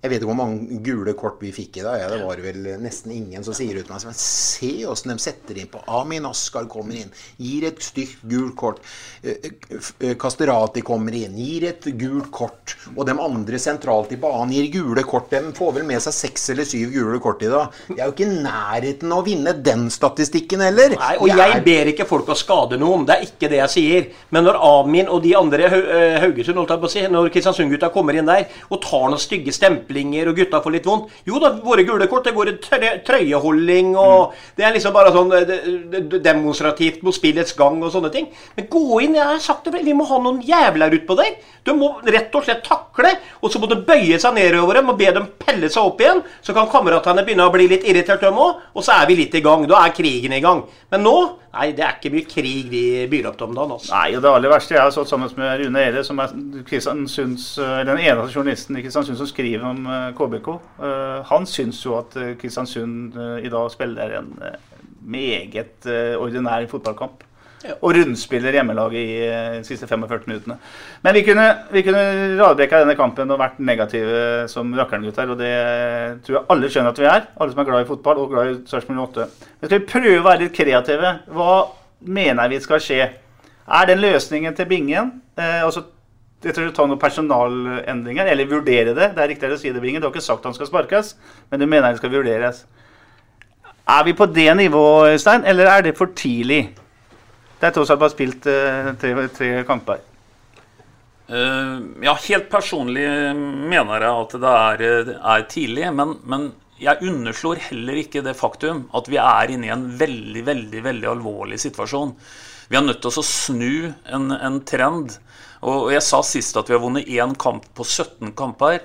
[0.04, 1.96] jeg vet ikke hvor mange gule kort vi fikk i dag.
[1.98, 5.56] Ja, det var vel nesten ingen som sier uten meg Men Se åssen de setter
[5.58, 7.08] inn på Amin Askar kommer inn,
[7.42, 8.78] gir et stygt gult kort.
[9.24, 9.48] Eh,
[9.98, 12.76] eh, Kasterati kommer inn, gir et gult kort.
[12.94, 15.32] Og de andre sentralt i banen gir gule kort.
[15.32, 17.74] De får vel med seg seks eller syv gule kort i dag.
[17.88, 20.94] De er jo ikke i nærheten av å vinne den statistikken heller.
[21.00, 23.08] Nei, og jeg er- ber ikke folk å skade noen.
[23.08, 24.06] Det er ikke det jeg sier.
[24.30, 29.08] Men når Amin og de andre eh, Haugesund, når Kristiansund-gutta kommer inn der og tar
[29.10, 29.52] noen stygge
[29.86, 33.94] stemplinger og gutta får litt vondt Jo da, våre gule kort, det går i trøyeholding
[33.96, 38.28] og Det er liksom bare sånn det- det- demonstrativt mot spillets gang og sånne ting.
[38.56, 41.36] Men gå inn, jeg har sagt det vi må ha noen jævler utpå deg.
[41.64, 44.98] Du må rett og slett takle, og så må du bøye seg nedover dem og
[44.98, 46.22] be dem pelle seg opp igjen.
[46.42, 49.34] Så kan kameratene begynne å bli litt irritert, dem òg, og så er vi litt
[49.34, 49.66] i gang.
[49.66, 50.64] Da er krigen i gang.
[50.90, 53.72] Men nå Nei, det er ikke mye krig vi byr opp til om dagen.
[53.78, 53.92] Altså.
[53.94, 57.78] Nei, og det aller verste Jeg har stått sammen med Rune Ere, som er eh,
[57.88, 60.50] den eneste journalisten i Kristiansund som skriver om eh, KBK.
[60.84, 64.58] Eh, Han syns jo at eh, Kristiansund eh, i dag spiller en eh,
[65.06, 67.24] meget eh, ordinær fotballkamp.
[67.80, 70.58] Og rundspiller hjemmelaget i eh, de siste 45 minuttene.
[71.04, 72.04] Men vi kunne, vi kunne
[72.40, 75.32] radbrekka denne kampen og vært negative som rakkerngutter.
[75.32, 75.52] Og det
[76.26, 77.26] tror jeg alle skjønner at vi er.
[77.36, 79.28] Alle som er glad i fotball og glad i Sarpsborg 8.
[79.60, 81.12] Men skal vi prøve å være litt kreative?
[81.36, 81.58] Hva
[82.06, 83.10] mener vi skal skje?
[83.66, 85.88] Er den løsningen til Bingen eh, altså,
[86.44, 89.12] jeg tror du tar noen personalendringer, eller vurdere det.
[89.16, 90.02] Det er riktigere å si det, Bingen.
[90.02, 91.14] Du har ikke sagt han skal sparkes,
[91.50, 92.66] men du mener det skal vurderes.
[93.88, 96.74] Er vi på det nivået, Øystein, eller er det for tidlig?
[97.56, 100.02] Det er tross alt bare spilt eh, tre, tre kamper.
[101.26, 105.86] Eh, ja, helt personlig mener jeg at det er, er tidlig.
[105.96, 110.42] Men, men jeg underslår heller ikke det faktum at vi er inne i en veldig,
[110.46, 112.12] veldig, veldig alvorlig situasjon.
[112.68, 113.72] Vi er nødt til å snu
[114.12, 115.16] en, en trend.
[115.66, 118.82] Og jeg sa sist at vi har vunnet én kamp på 17 kamper.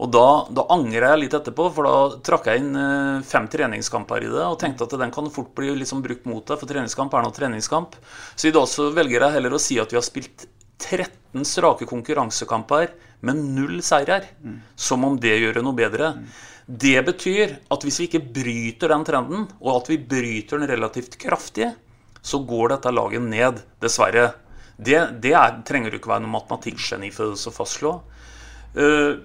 [0.00, 4.24] Og da, da, angrer jeg litt etterpå, for da trakk jeg inn eh, fem treningskamper
[4.24, 7.12] i det og tenkte at den kan fort bli liksom brukt mot deg, for treningskamp
[7.12, 7.98] er noe treningskamp.
[8.32, 10.46] Så i dag så velger jeg heller å si at vi har spilt
[10.80, 12.94] 13 strake konkurransekamper
[13.28, 14.30] med null seirer.
[14.40, 14.62] Mm.
[14.88, 16.14] Som om det gjør det noe bedre.
[16.16, 16.30] Mm.
[16.80, 21.18] Det betyr at hvis vi ikke bryter den trenden, og at vi bryter den relativt
[21.20, 21.72] kraftig,
[22.22, 24.30] så går dette laget ned, dessverre.
[24.80, 27.94] Det, det er, trenger du ikke være noe matematikkgeni for å fastslå.
[28.70, 29.18] Uh,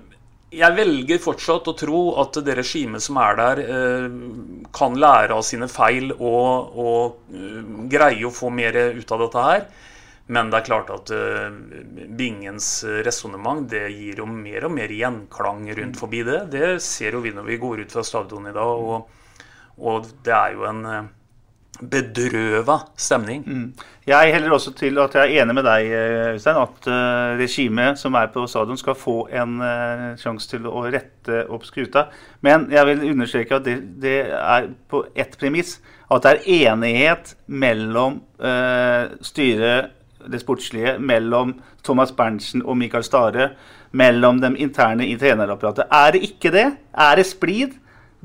[0.53, 4.05] jeg velger fortsatt å tro at det regimet som er der, eh,
[4.75, 9.45] kan lære av sine feil og, og eh, greie å få mer ut av dette
[9.49, 9.67] her.
[10.27, 11.53] Men det er klart at uh,
[12.17, 12.67] Bingens
[13.05, 16.39] resonnement gir jo mer og mer gjenklang rundt forbi det.
[16.49, 18.87] Det ser jo vi når vi går ut fra stadion i dag.
[18.89, 19.45] Og,
[19.85, 20.81] og det er jo en
[21.81, 23.43] bedrøva stemning.
[23.45, 23.85] Mm.
[24.07, 25.89] Jeg heller også til at jeg er enig med deg,
[26.35, 30.85] Øystein, at uh, regimet som er på stadion, skal få en uh, sjanse til å
[30.85, 32.07] rette opp skruta.
[32.45, 35.79] Men jeg vil understreke at det, det er på ett premiss.
[36.11, 39.91] At det er enighet mellom uh, styret,
[40.25, 43.51] det sportslige, mellom Thomas Berntsen og Mikael Stare,
[43.95, 45.89] mellom dem interne i trenerapparatet.
[45.93, 46.67] Er det ikke det?
[46.93, 47.75] Er det splid?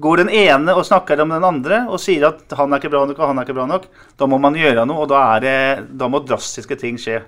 [0.01, 3.03] Går den ene og snakker om den andre og sier at han er ikke bra
[3.09, 3.85] nok og han er ikke bra nok,
[4.17, 5.57] da må man gjøre noe, og da, det,
[6.01, 7.19] da må drastiske ting skje.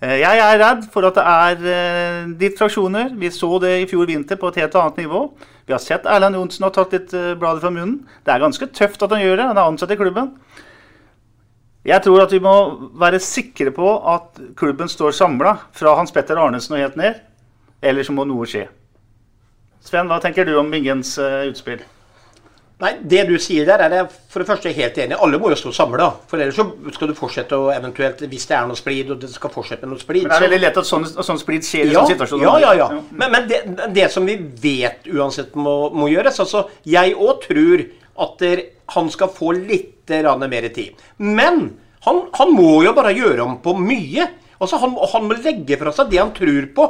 [0.00, 3.12] Eh, jeg er redd for at det er ditt fraksjoner.
[3.20, 5.26] Vi så det i fjor vinter på et helt annet nivå.
[5.68, 8.00] Vi har sett Erland Johnsen har tatt litt eh, bladet fra munnen.
[8.24, 9.48] Det er ganske tøft at han gjør det.
[9.52, 10.32] Han er ansatt i klubben.
[11.86, 12.54] Jeg tror at vi må
[13.00, 17.22] være sikre på at klubben står samla, fra Hans Petter Arnesen og helt ned.
[17.80, 18.66] Eller så må noe skje.
[19.84, 21.80] Sven, hva tenker du om Bingens utspill?
[22.80, 25.16] Nei, Det du sier der, er jeg for det første helt enig.
[25.20, 26.06] Alle må jo stå samla.
[26.30, 26.64] For ellers så
[26.94, 29.94] skal du fortsette å eventuelt, hvis det er noe splid, og det skal fortsette med
[29.94, 32.14] noe splid Men det er veldig lett at sånn, sånn splid skjer i ja, sånne
[32.14, 32.46] situasjoner.
[32.46, 33.02] Ja, ja, ja.
[33.10, 33.60] Men, men det,
[33.96, 37.84] det, som vi vet uansett må, må gjøres altså Jeg òg tror
[38.20, 38.64] at der,
[38.96, 40.96] han skal få litt mer tid.
[41.22, 41.60] Men
[42.06, 44.26] han, han, må jo bare gjøre om på mye.
[44.58, 46.86] Altså han, han må legge fra seg det han tror på.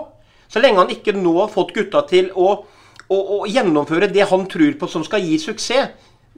[0.51, 2.63] Så lenge han ikke nå har fått gutta til å
[3.11, 5.91] å, gjennomføre det han tror på som skal gi suksess.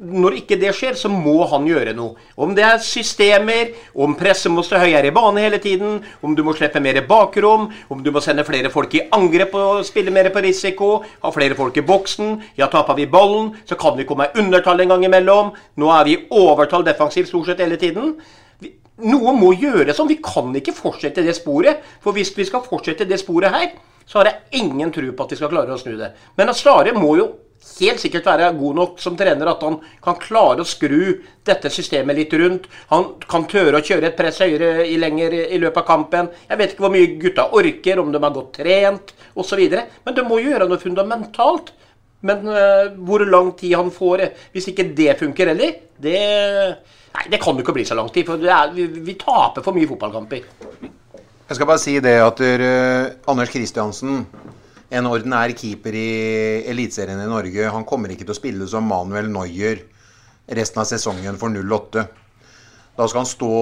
[0.03, 2.17] Når ikke det skjer, så må han gjøre noe.
[2.41, 6.41] Om det er systemer, om presset må stå høyere i bane hele tiden, om du
[6.43, 10.31] må slippe mer bakrom, om du må sende flere folk i angrep og spille mer
[10.33, 10.89] på risiko,
[11.23, 12.35] ha flere folk i boksen.
[12.59, 15.53] Ja, taper vi ballen, så kan vi komme i undertall en gang imellom.
[15.79, 18.17] Nå er vi i overtall defensivt stort sett hele tiden.
[19.13, 20.11] Noe må gjøres sånn.
[20.11, 21.85] Vi kan ikke fortsette det sporet.
[22.03, 23.71] For hvis vi skal fortsette det sporet her,
[24.07, 26.13] så har jeg ingen tro på at de skal klare å snu det.
[26.39, 27.31] Men at Stare må jo
[27.63, 32.19] helt sikkert være god nok som trener at han kan klare å skru dette systemet
[32.19, 32.67] litt rundt.
[32.91, 36.31] Han kan tørre å kjøre et press høyere i lenger i løpet av kampen.
[36.49, 39.63] Jeg vet ikke hvor mye gutta orker, om de har godt trent osv.
[40.05, 41.73] Men det må jo gjøre noe fundamentalt.
[42.23, 46.19] Men uh, hvor lang tid han får, hvis ikke det funker heller, det,
[47.17, 48.29] nei, det kan jo ikke bli så lang tid.
[48.29, 50.47] For er, vi, vi taper for mye fotballkamper.
[51.53, 54.23] Jeg skal bare si det at uh, Anders Kristiansen,
[54.89, 56.05] en ordinær keeper i
[56.73, 59.83] Eliteserien i Norge, han kommer ikke til å spille som Manuel Neuer
[60.49, 62.07] resten av sesongen for 08.
[63.03, 63.55] Da skal han stå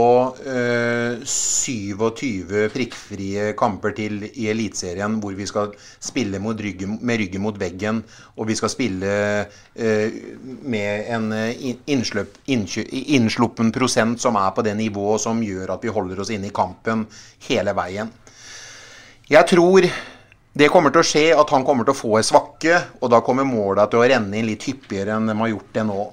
[0.53, 7.57] eh, 27 prikkfrie kamper til i Eliteserien, hvor vi skal spille ryggen, med ryggen mot
[7.57, 8.03] veggen.
[8.37, 9.15] Og vi skal spille
[9.75, 15.89] eh, med en eh, innsløp, innsluppen prosent som er på det nivået som gjør at
[15.89, 17.07] vi holder oss inne i kampen
[17.49, 18.13] hele veien.
[19.31, 19.89] Jeg tror
[20.53, 23.25] det kommer til å skje at han kommer til å få ei svakke, og da
[23.25, 26.11] kommer måla til å renne inn litt hyppigere enn de har gjort det nå.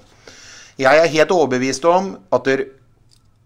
[0.78, 2.77] Jeg er helt overbevist om at det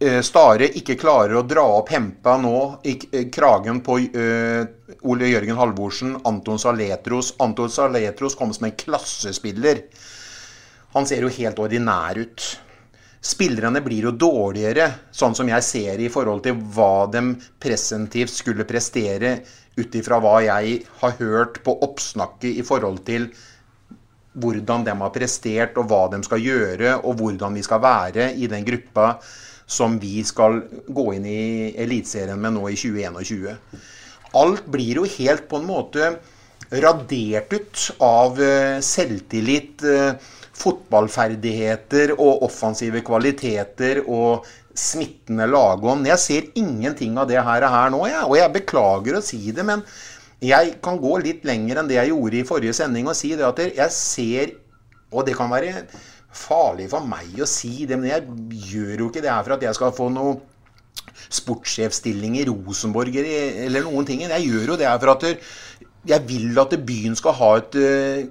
[0.02, 2.58] Stare ikke klarer å dra opp hempa nå
[2.90, 4.64] i eh, kragen på uh,
[5.06, 7.36] Ole Jørgen Halvorsen, Anton Saletros.
[7.38, 9.84] Anton Saletros kom som en klassespiller.
[10.96, 12.48] Han ser jo helt ordinær ut.
[13.22, 17.22] Spillerne blir jo dårligere, sånn som jeg ser i forhold til hva de
[17.62, 19.36] presentivt skulle prestere,
[19.78, 23.30] ut ifra hva jeg har hørt på oppsnakket i forhold til
[24.42, 28.50] hvordan de har prestert, og hva de skal gjøre, og hvordan vi skal være i
[28.50, 29.12] den gruppa
[29.71, 30.60] som vi skal
[30.91, 33.55] gå inn i Eliteserien med nå i 2021.
[34.41, 36.13] Alt blir jo helt på en måte
[36.71, 40.13] radert ut av eh, selvtillit, eh,
[40.62, 46.07] fotballferdigheter og offensive kvaliteter og smittende lagånd.
[46.07, 48.23] Jeg ser ingenting av det her, her nå, jeg.
[48.27, 49.84] Og jeg beklager å si det, men
[50.41, 53.45] jeg kan gå litt lenger enn det jeg gjorde i forrige sending og si det
[53.45, 54.55] at jeg ser
[55.12, 55.84] Og det kan være
[56.32, 59.65] farlig for meg å si det, men jeg gjør jo ikke det her for at
[59.67, 60.39] jeg skal få noe
[61.32, 64.26] sportssjefstilling i Rosenborg eller noen ting.
[64.26, 65.28] Jeg gjør jo det her for at
[66.12, 68.28] jeg vil at byen skal ha et uh,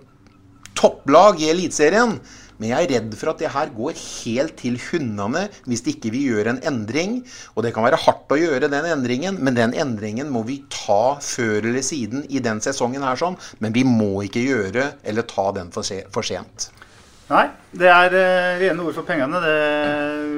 [0.79, 2.19] topplag i Eliteserien.
[2.61, 6.27] Men jeg er redd for at det her går helt til hundene hvis ikke vi
[6.29, 7.23] gjør en endring.
[7.55, 11.17] Og det kan være hardt å gjøre den endringen, men den endringen må vi ta
[11.25, 13.39] før eller siden i den sesongen her sånn.
[13.65, 16.69] Men vi må ikke gjøre eller ta den for, for sent.
[17.31, 17.45] Nei,
[17.79, 19.39] det er uh, rene ord for pengene.
[19.45, 19.53] Det,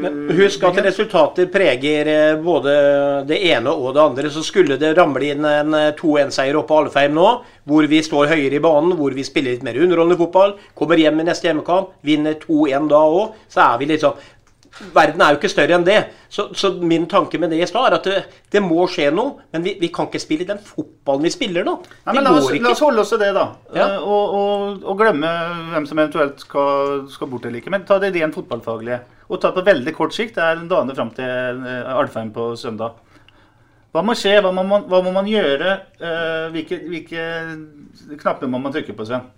[0.02, 2.74] Men husk at resultater preger uh, både
[3.30, 4.32] det ene og det andre.
[4.34, 7.30] Så skulle det ramle inn en 2-1-seier oppe på Alfheim nå,
[7.64, 11.22] hvor vi står høyere i banen, hvor vi spiller litt mer underholdende fotball, kommer hjem
[11.22, 14.20] i neste hjemmekamp, vinner 2-1 da òg, så er vi liksom
[14.94, 15.98] verden er jo ikke større enn det.
[16.32, 18.22] Så, så min tanke med det i stad er at det,
[18.54, 19.44] det, må skje noe.
[19.52, 21.76] Men vi, vi, kan ikke spille den fotballen vi spiller nå.
[22.06, 23.46] Nei, men la oss, la oss, holde oss til det, da.
[23.76, 23.88] Ja.
[23.98, 25.32] Uh, og, og, og, glemme
[25.74, 27.74] hvem som eventuelt skal, skal bort eller ikke.
[27.74, 29.02] Men ta det rent fotballfaglige.
[29.28, 30.36] Og ta det på veldig kort sikt.
[30.38, 32.98] Det er en dagene fram til uh, Alfheim på søndag.
[33.92, 34.38] Hva må skje?
[34.40, 35.76] Hva må man, hva må man gjøre?
[36.00, 39.28] Uh, hvilke, hvilke knapper må man trykke på, Sven?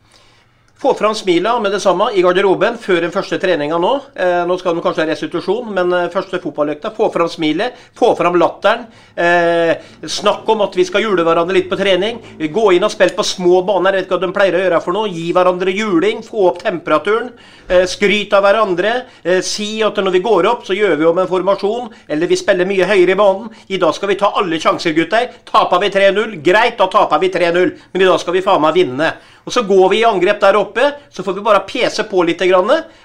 [0.84, 3.92] Få fram smila med det samme i garderoben før den første treninga nå.
[4.20, 6.90] Eh, nå skal de kanskje ha restitusjon, men eh, første fotballøkta.
[6.92, 8.84] Få fram smilet, få fram latteren.
[9.16, 12.20] Eh, snakk om at vi skal jule hverandre litt på trening.
[12.52, 13.96] Gå inn og spille på små baner.
[13.96, 15.08] Jeg vet ikke hva de pleier å gjøre for noe.
[15.08, 16.20] Gi hverandre juling.
[16.28, 17.32] Få opp temperaturen.
[17.64, 18.94] Eh, skryt av hverandre.
[19.24, 21.88] Eh, si at når vi går opp, så gjør vi om en formasjon.
[22.12, 23.48] Eller vi spiller mye høyere i banen.
[23.72, 25.32] I dag skal vi ta alle sjanser, gutter.
[25.48, 27.78] Taper vi 3-0, greit, da taper vi 3-0.
[27.94, 29.14] Men i dag skal vi faen meg vinne.
[29.44, 30.90] Og så går vi i angrep der oppe.
[31.12, 32.42] Så får vi bare pese på litt.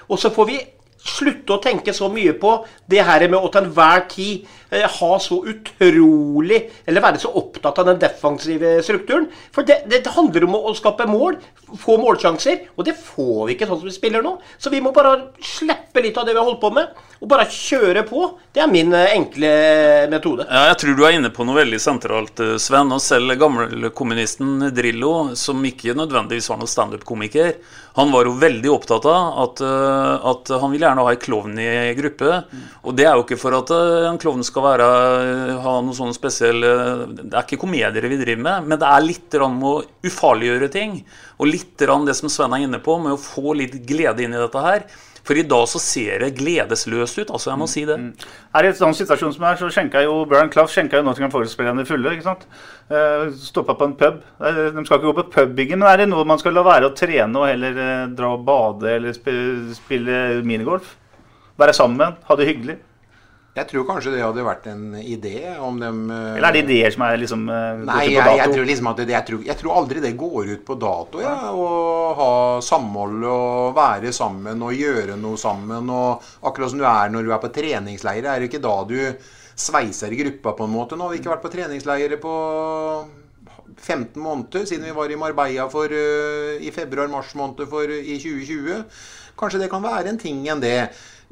[0.08, 0.60] Og så får vi
[1.00, 2.52] slutte å tenke så mye på
[2.90, 7.80] det her med å til enhver tid eh, ha så utrolig Eller være så opptatt
[7.80, 9.28] av den defensive strukturen.
[9.54, 11.38] For det, det, handler om å skape mål,
[11.80, 12.66] få målsjanser.
[12.76, 14.36] Og det får vi ikke sånn som vi spiller nå.
[14.60, 17.44] Så vi må bare slippe litt av det vi har holdt på med, og bare
[17.52, 18.22] kjøre på.
[18.50, 19.48] Det er min eh, enkle
[20.10, 20.46] metode.
[20.48, 22.92] Ja, jeg tror du er inne på noe veldig sentralt, eh, Sven.
[22.96, 27.58] Og selv gammelkommunisten Drillo, som ikke nødvendigvis var noen standup-komiker,
[27.98, 31.60] han var jo veldig opptatt av at, eh, at han vil gjerne ha en klovn
[31.60, 32.40] i gruppe.
[32.88, 33.74] Og det er jo ikke for at
[34.08, 34.88] en klovn skal være,
[35.60, 39.36] ha noe sånn spesiell Det er ikke komedier vi driver med, men det er litt
[39.44, 39.74] om å
[40.08, 40.96] ufarliggjøre ting.
[41.36, 44.40] Og litt det som Sven er inne på, med å få litt glede inn i
[44.40, 44.88] dette her.
[45.26, 47.30] For i dag så ser det gledesløst ut.
[47.30, 47.96] altså jeg må si det.
[48.00, 48.28] Mm.
[48.54, 51.32] Her I en sånn situasjon som her, så skjenka jo Brian Clough skjenka jo Nottingham
[51.34, 52.14] Forest-spillerne fulle.
[52.16, 52.46] ikke sant?
[52.90, 54.20] Uh, eh, Stoppa på en pub.
[54.40, 56.96] De skal ikke gå på pubbygget, men er det noe man skal la være å
[56.96, 60.96] trene og heller uh, dra og bade eller spille, spille minigolf?
[61.60, 62.80] Være sammen, ha det hyggelig?
[63.50, 66.92] Jeg tror kanskje det hadde vært en idé om dem uh, Eller er det ideer
[66.94, 69.72] som er liksom uh, Nei, jeg, jeg, tror liksom at det, jeg, tror, jeg, tror,
[69.80, 71.22] aldri det går ut på dato.
[71.24, 71.66] Ja, Å
[72.20, 72.30] ha
[72.62, 75.90] samhold og være sammen og gjøre noe sammen.
[75.90, 78.98] Og akkurat som du er når du er på treningsleir, er det ikke da du
[79.60, 80.94] sveiser gruppa på en måte.
[80.94, 82.34] Nå har vi ikke vært på treningsleire på
[83.80, 88.84] 15 måneder siden vi var i Marbella for, uh, i februar-mars måned for, i 2020.
[89.40, 90.76] Kanskje det kan være en ting enn det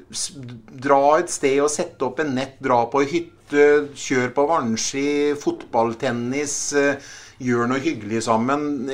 [0.08, 3.66] dra et sted og sette opp en nett, dra på hytte,
[3.96, 5.08] kjør på vannski,
[5.40, 7.10] fotballtennis, eh,
[7.44, 8.86] gjør noe hyggelig sammen.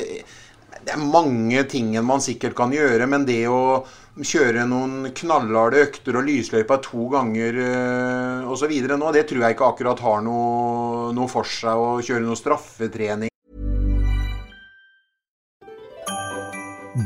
[0.84, 6.18] Det er mange ting man sikkert kan gjøre, men det å kjøre noen knallharde økter
[6.20, 8.70] og lysløypa to ganger uh, osv.
[8.70, 13.32] nå, det tror jeg ikke akkurat har noe, noe for seg å kjøre noe straffetrening.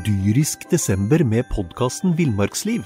[0.05, 2.85] Dyrisk desember med podkasten Villmarksliv.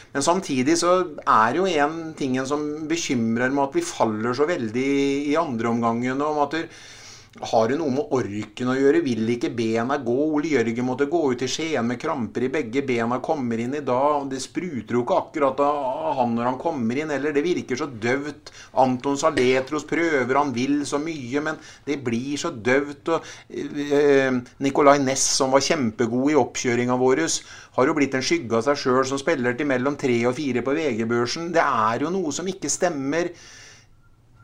[0.11, 4.89] men samtidig så er jo en ting som bekymrer meg at vi faller så veldig
[5.31, 6.19] i andre omgangen.
[6.19, 6.57] om at
[7.39, 8.99] har det noe med orken å gjøre?
[9.05, 10.15] Vil ikke bena gå?
[10.35, 13.21] Ole Jørgen måtte gå ut i Skien med kramper i begge bena.
[13.23, 14.25] Kommer inn i dag.
[14.27, 17.31] Det spruter jo ikke akkurat av han når han kommer inn heller.
[17.31, 18.51] Det virker så døvt.
[18.83, 23.13] Anton Saletros prøver, han vil så mye, men det blir så døvt.
[23.47, 27.23] Eh, Nicolay Næss, som var kjempegod i oppkjøringa vår,
[27.79, 30.67] har jo blitt en skygge av seg sjøl som spiller til mellom tre og fire
[30.67, 31.53] på VG-børsen.
[31.55, 33.31] Det er jo noe som ikke stemmer.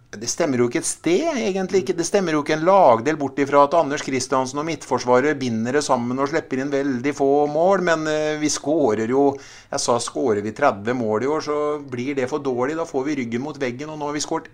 [0.08, 1.82] Det stemmer jo ikke et sted, egentlig.
[1.84, 1.95] ikke.
[1.97, 5.84] Det stemmer jo ikke en lagdel bort ifra at Anders Kristiansen og Midtforsvaret binder det
[5.84, 7.84] sammen og slipper inn veldig få mål.
[7.89, 12.16] Men eh, vi skårer jo Jeg sa skårer vi 30 mål i år, så blir
[12.16, 12.78] det for dårlig.
[12.80, 14.47] Da får vi ryggen mot veggen, og nå har vi skåret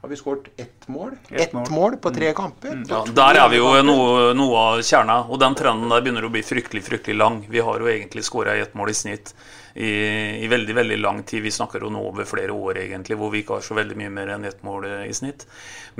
[0.00, 1.10] har vi skåret ett mål?
[1.28, 1.96] Ett mål.
[2.00, 2.84] på tre kamper.
[2.88, 6.32] Ja, Der er vi jo noe, noe av kjerna, og den trenden der begynner å
[6.32, 7.42] bli fryktelig fryktelig lang.
[7.52, 9.34] Vi har jo egentlig skåra ett mål i snitt
[9.74, 9.90] i,
[10.44, 11.42] i, veldig veldig lang tid.
[11.42, 14.34] Vi snakker nå over flere år, egentlig, hvor vi ikke har så veldig mye mer
[14.36, 15.46] enn ett mål i snitt.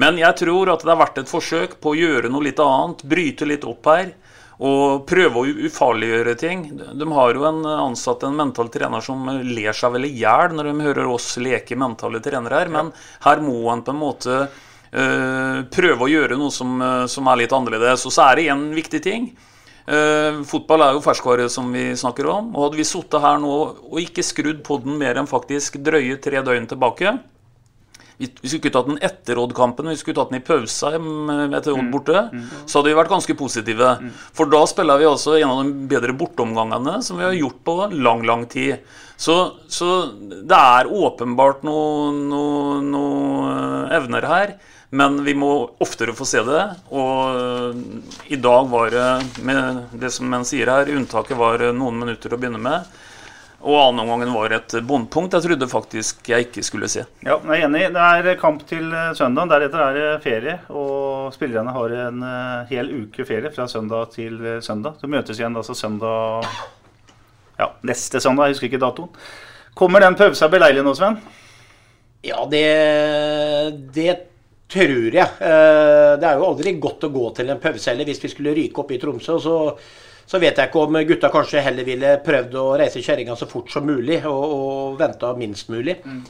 [0.00, 3.04] Men jeg tror at det har vært et forsøk på å gjøre noe litt annet,
[3.06, 4.14] bryte litt opp her.
[4.60, 6.66] Og prøve å ufarliggjøre ting.
[6.76, 10.68] De har jo en ansatt en mental trener som ler seg vel i hjel når
[10.68, 12.90] de hører oss leke mentale trenere her, men
[13.24, 14.42] her må han på en måte
[14.90, 16.74] prøve å gjøre noe som,
[17.08, 18.04] som, er litt annerledes.
[18.04, 19.30] Og så er det én viktig ting.
[19.88, 22.52] Uh, fotball er jo ferskvare, som vi snakker om.
[22.54, 23.56] Og hadde vi sittet her nå
[23.90, 27.18] og ikke skrudd på den mer enn faktisk drøye tre døgn tilbake,
[28.20, 31.86] vi, skulle ikke tatt den etter Odd-kampen, vi skulle tatt den i pausa etter Odd
[31.92, 32.26] borte.
[32.28, 32.42] Mm.
[32.42, 32.64] Mm.
[32.68, 33.92] Så hadde vi vært ganske positive.
[33.96, 34.10] Mm.
[34.36, 37.76] For da spiller vi altså en av de bedre borteomgangene som vi har gjort på
[37.94, 38.84] lang, lang tid.
[39.20, 39.38] Så,
[39.72, 39.88] så
[40.28, 43.56] det er åpenbart noen noe, noe
[43.96, 44.54] evner her.
[44.90, 46.64] Men vi må oftere få se det.
[46.90, 49.10] Og i dag var det,
[49.46, 52.88] med det som en sier her, unntaket var noen minutter å begynne med.
[53.60, 57.02] Og annenomgangen var et bunnpunkt jeg trodde faktisk jeg ikke skulle se.
[57.26, 57.82] Ja, jeg er enig.
[57.92, 59.50] Det er kamp til eh, søndag.
[59.52, 60.54] Deretter er det ferie.
[60.72, 64.96] Og spillerne har en eh, hel uke ferie fra søndag til eh, søndag.
[65.00, 66.48] Så møtes igjen altså søndag
[67.60, 68.48] Ja, neste søndag.
[68.48, 69.12] Jeg husker ikke datoen.
[69.76, 71.20] Kommer den pausa beleilig nå, Sven?
[72.24, 72.64] Ja, det,
[73.92, 74.08] det
[74.70, 75.26] tror jeg.
[75.40, 78.94] Det er jo aldri godt å gå til en pause hvis vi skulle ryke opp
[78.94, 79.38] i Tromsø.
[79.42, 79.56] så
[80.30, 83.72] så vet jeg ikke om gutta kanskje heller ville prøvd å reise kjerringa så fort
[83.72, 85.96] som mulig og, og venta minst mulig.
[86.04, 86.20] Mm.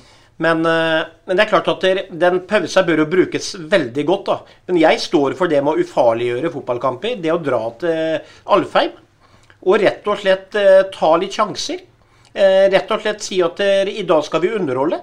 [0.40, 1.84] Men, eh, men, det er klart at
[2.22, 4.30] den pausa bør jo brukes veldig godt.
[4.30, 4.56] da.
[4.70, 7.18] Men jeg står for det med å ufarliggjøre fotballkamper.
[7.20, 8.96] Det å dra til Alfheim
[9.60, 11.84] og rett og slett eh, ta litt sjanser.
[12.32, 15.02] Eh, rett og slett si at i dag skal vi underholde.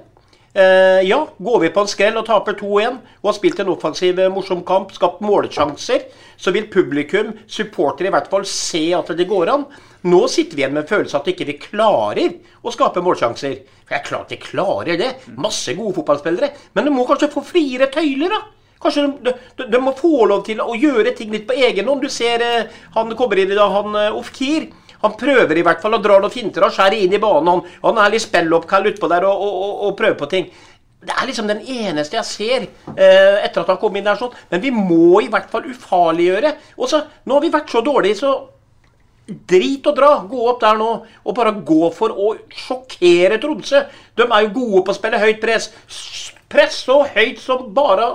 [0.58, 4.18] Eh, ja, går vi på en skrell og taper 2-1 og har spilt en offensiv,
[4.18, 9.28] eh, morsom kamp, skapt målsjanser, så vil publikum, supportere i hvert fall, se at det
[9.30, 9.68] går an.
[10.10, 13.54] Nå sitter vi igjen med en følelse at vi ikke klarer å skape målsjanser.
[13.86, 15.12] For jeg er klart vi klarer det.
[15.38, 16.50] Masse gode fotballspillere.
[16.74, 18.42] Men du må kanskje få friere tøyler, da.
[18.82, 22.02] Kanskje de, de, de, må få lov til å gjøre ting litt på egen hånd.
[22.02, 24.72] Du ser eh, han kommer inn i dag, han Ofkir.
[25.04, 27.52] Han prøver i hvert fall å dra noen finter og skjære inn i banen.
[27.52, 30.50] Han, han er litt spelloppkall utpå der og, og, og, prøver på ting.
[31.08, 34.36] Det er liksom den eneste jeg ser eh, etter at han kom inn der sånn.
[34.52, 36.54] Men vi må i hvert fall ufarliggjøre.
[36.82, 38.36] Og så, Nå har vi vært så dårlige, så
[39.28, 40.12] Drit og dra.
[40.24, 43.82] Gå opp der nå og bare gå for å sjokkere Tromsø.
[44.16, 45.68] De er jo gode på å spille høyt press.
[46.48, 48.08] Press så høyt som bare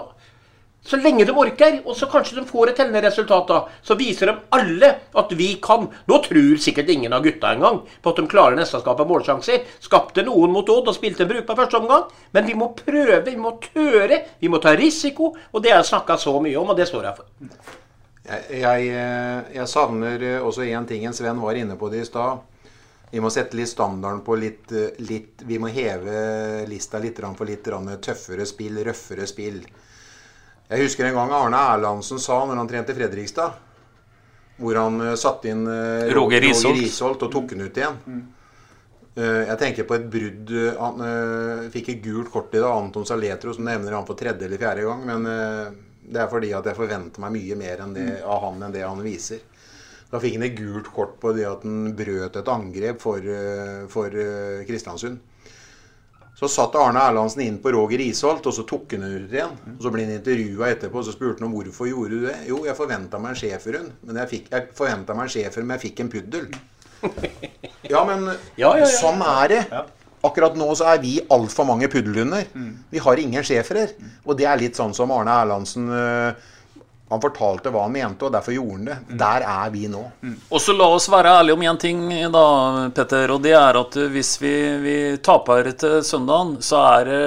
[0.83, 4.33] så lenge de orker, og så kanskje de får et tellende resultat, da, så viser
[4.33, 5.87] de alle at vi kan.
[6.11, 9.63] Nå tror sikkert ingen av gutta engang på at de klarer nesten å skape målsjanser.
[9.83, 12.09] Skapte noen mot Odd og spilte en brukbar første omgang.
[12.35, 15.31] Men vi må prøve, vi må tøre, vi må ta risiko.
[15.53, 17.31] Og det har jeg snakka så mye om, og det står jeg for.
[18.23, 21.07] Jeg, jeg, eh, jeg savner eh, også én ting.
[21.07, 22.43] En Sven var inne på det i stad.
[23.13, 27.47] Vi må sette litt standarden på litt, eh, litt Vi må heve lista litt for
[27.47, 27.71] litt
[28.03, 29.63] tøffere spill, røffere spill.
[30.73, 33.59] Jeg husker en gang Arne Erlandsen sa når han trente Fredrikstad,
[34.57, 36.71] hvor han uh, satte inn uh, Roger, Risholt.
[36.71, 37.99] Roger Risholt og tok han ut igjen.
[38.07, 38.23] Mm.
[39.13, 41.03] Uh, jeg tenker på et brudd Han
[41.75, 42.69] fikk et gult kort i det.
[42.69, 45.03] Anton Saletro som nevner han for tredje eller fjerde gang.
[45.11, 45.29] Men
[46.03, 48.23] det er fordi at jeg forventer meg mye mer det, mm.
[48.25, 49.45] av han enn det han viser.
[50.13, 53.29] Da fikk han et gult kort på det at han brøt et angrep for,
[53.93, 54.17] for
[54.69, 55.21] Kristiansund.
[56.43, 59.53] Så satt Arne Erlandsen inn på Roger Isholt, og så tok han ut igjen.
[59.77, 62.35] Og Så ble han intervjua etterpå, og så spurte han om hvorfor gjorde du det.
[62.49, 63.93] Jo, jeg forventa meg en schæferhund.
[64.03, 66.53] Men jeg, fikk, jeg forventa meg en schæfer, men jeg fikk en puddel.
[67.93, 68.87] Ja, men ja, ja, ja.
[68.87, 69.61] sånn er det.
[70.25, 72.47] Akkurat nå så er vi altfor mange puddelhunder.
[72.91, 73.89] Vi har ingen schæfere.
[74.23, 76.31] Og det er litt sånn som Arne Erlandsen uh,
[77.13, 78.97] Han fortalte hva han mente, og derfor gjorde han det.
[79.05, 79.17] Mm.
[79.21, 80.03] Der er vi nå.
[80.49, 82.45] Og så la oss være ærlige om én ting, da,
[82.97, 83.35] Petter.
[83.35, 84.95] Og det er at hvis vi, vi
[85.25, 87.21] taper til søndagen, så er det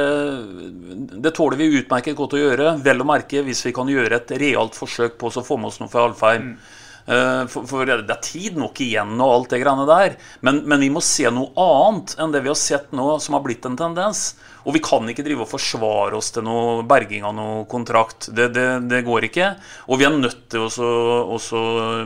[1.21, 2.71] Det tåler vi utmerket godt å gjøre.
[2.85, 5.79] Vel å merke hvis vi kan gjøre et realt forsøk på å få med oss
[5.83, 6.55] noe fra Alfheim.
[6.55, 6.81] Mm.
[7.05, 10.17] For, for det er tid nok igjen og alt det greiene der.
[10.41, 13.45] Men, men vi må se noe annet enn det vi har sett nå, som har
[13.45, 14.31] blitt en tendens.
[14.65, 18.29] Og vi kan ikke drive og forsvare oss til noe berging av noe kontrakt.
[18.33, 19.51] Det, det, det går ikke.
[19.93, 20.69] Og vi er nødt til å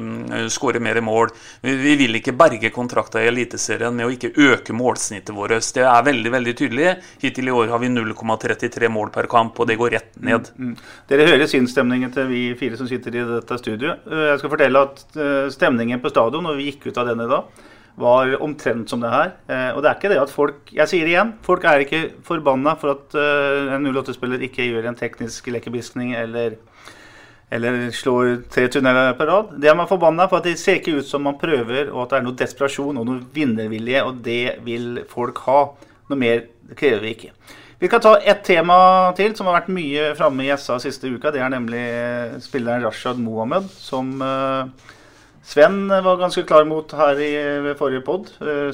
[0.04, 1.32] mm, skåre mer mål.
[1.64, 5.56] Vi, vi vil ikke berge kontrakta i Eliteserien med å ikke øke målsnittet vårt.
[5.76, 6.92] Det er veldig veldig tydelig.
[7.24, 10.52] Hittil i år har vi 0,33 mål per kamp, og det går rett ned.
[10.60, 10.76] Mm.
[11.10, 14.06] Dere hører sinnsstemningen til vi fire som sitter i dette studioet.
[14.10, 17.28] Eh, Jeg skal fortelle at eh, stemningen på stadion når vi gikk ut av denne
[17.30, 17.44] da,
[18.00, 19.34] var omtrent som det her.
[19.50, 22.02] Eh, Og det er ikke det at folk Jeg sier det igjen, folk er ikke
[22.24, 26.58] forbanna for at eh, en 08-spiller ikke gjør en teknisk lekebiskning eller
[27.52, 29.56] eller slår tre tunneler på rad.
[29.58, 32.12] Det er man forbanna for at det ser ikke ut som man prøver, og at
[32.12, 35.64] det er noe desperasjon og noe vinnervilje, og det vil folk ha.
[36.12, 36.44] Noe mer
[36.78, 37.32] krever vi ikke.
[37.82, 38.78] Vi kan ta ett tema
[39.18, 41.32] til som har vært mye framme i SA siste uka.
[41.34, 41.82] Det er nemlig
[42.46, 44.90] spilleren Rashad Mohammed, som eh,
[45.50, 47.30] Sven var ganske klar mot her i
[47.66, 48.28] ved forrige pod,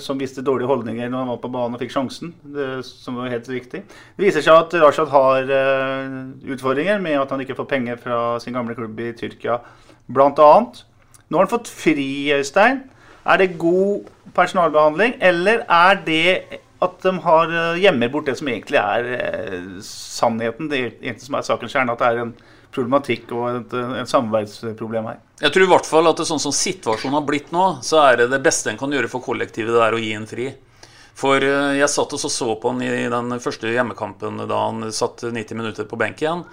[0.04, 2.34] som viste dårlige holdninger når han var på banen og fikk sjansen.
[2.52, 3.86] Det, som var helt riktig.
[3.88, 6.18] Det viser seg at Rashad har eh,
[6.52, 9.62] utfordringer med at han ikke får penger fra sin gamle klubb i Tyrkia,
[10.12, 10.52] bl.a.
[11.30, 12.84] Nå har han fått fri, Øystein.
[13.24, 18.52] Er det god personalbehandling, eller er det at de har eh, gjemmer bort det som
[18.52, 20.68] egentlig er eh, sannheten?
[20.70, 22.36] Det som er sakens kjerne, at det er en
[22.76, 25.24] problematikk og et, et samarbeidsproblem her.
[25.42, 28.22] Jeg tror i hvert fall at det sånn som situasjonen har blitt nå, så er
[28.22, 30.52] det det beste en kan gjøre for kollektivet, det er å gi en fri.
[31.16, 35.24] For eh, jeg satt og så på han i den første hjemmekampen da han satt
[35.32, 36.44] 90 minutter på benken.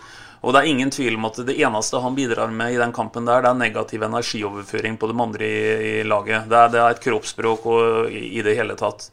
[0.42, 3.28] Og det er ingen tvil om at det eneste han bidrar med i den kampen
[3.28, 5.60] der, det er negativ energioverføring på de andre i,
[6.00, 6.48] i laget.
[6.50, 9.06] Det er, det er et kroppsspråk og, i, i det hele tatt.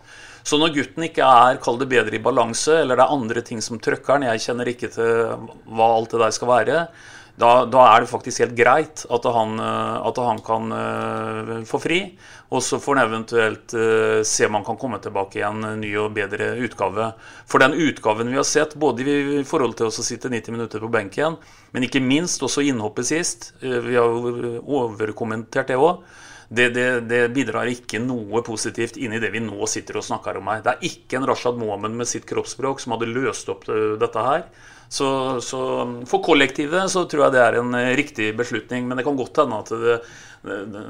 [0.50, 3.60] Så når gutten ikke er kall det bedre i balanse, eller det er andre ting
[3.62, 6.78] som trøkker han, jeg kjenner ikke til hva alt det der skal være,
[7.39, 11.80] da, da er det faktisk helt greit at han, eh, at han kan uh, få
[11.80, 12.00] fri.
[12.52, 15.93] Og så får han eventuelt uh, se om han kan komme tilbake i en ny
[16.02, 17.14] og bedre utgave.
[17.47, 20.91] For den utgaven vi har sett, både i forhold til å sitte 90 minutter på
[20.91, 21.38] benken,
[21.72, 26.04] men ikke minst også innhoppet sist, uh, vi har overkommentert det òg.
[26.50, 30.39] Det, det, det bidrar ikke noe positivt inn i det vi nå sitter og snakker
[30.39, 30.64] om her.
[30.66, 34.24] Det er ikke en Rashad Mohammed med sitt kroppsspråk som hadde løst opp eh, dette
[34.26, 34.47] her.
[34.89, 35.08] Så,
[35.45, 35.60] så
[36.10, 38.89] for kollektivet så tror jeg det er en eh, riktig beslutning.
[38.89, 40.00] Men det kan godt hende at det,
[40.50, 40.88] det, det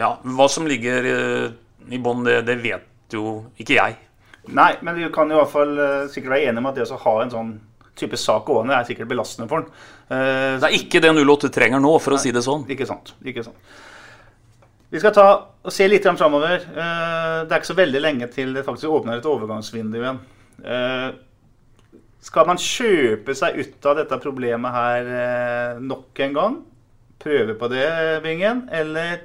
[0.00, 1.46] Ja, hva som ligger eh,
[1.94, 3.96] i bånn, det, det vet jo ikke jeg.
[4.54, 7.02] Nei, men vi kan i hvert fall eh, sikkert være enige om at det å
[7.06, 7.56] ha en sånn
[7.96, 9.84] type sak gående er sikkert belastende for han.
[10.06, 12.66] Uh, Det er ikke det 08 trenger nå, for å si det sånn.
[12.70, 13.14] Ikke sant.
[13.24, 13.56] ikke sant.
[14.90, 15.26] Vi skal ta
[15.66, 16.62] og se litt framover.
[16.62, 20.20] Eh, Det er ikke så veldig lenge til det faktisk åpner et overgangsvindu igjen.
[20.64, 21.12] Eh,
[22.26, 26.56] Skal man kjøpe seg ut av dette problemet her eh, nok en gang?
[27.22, 28.68] Prøve på det, Bingen?
[28.70, 29.20] Eller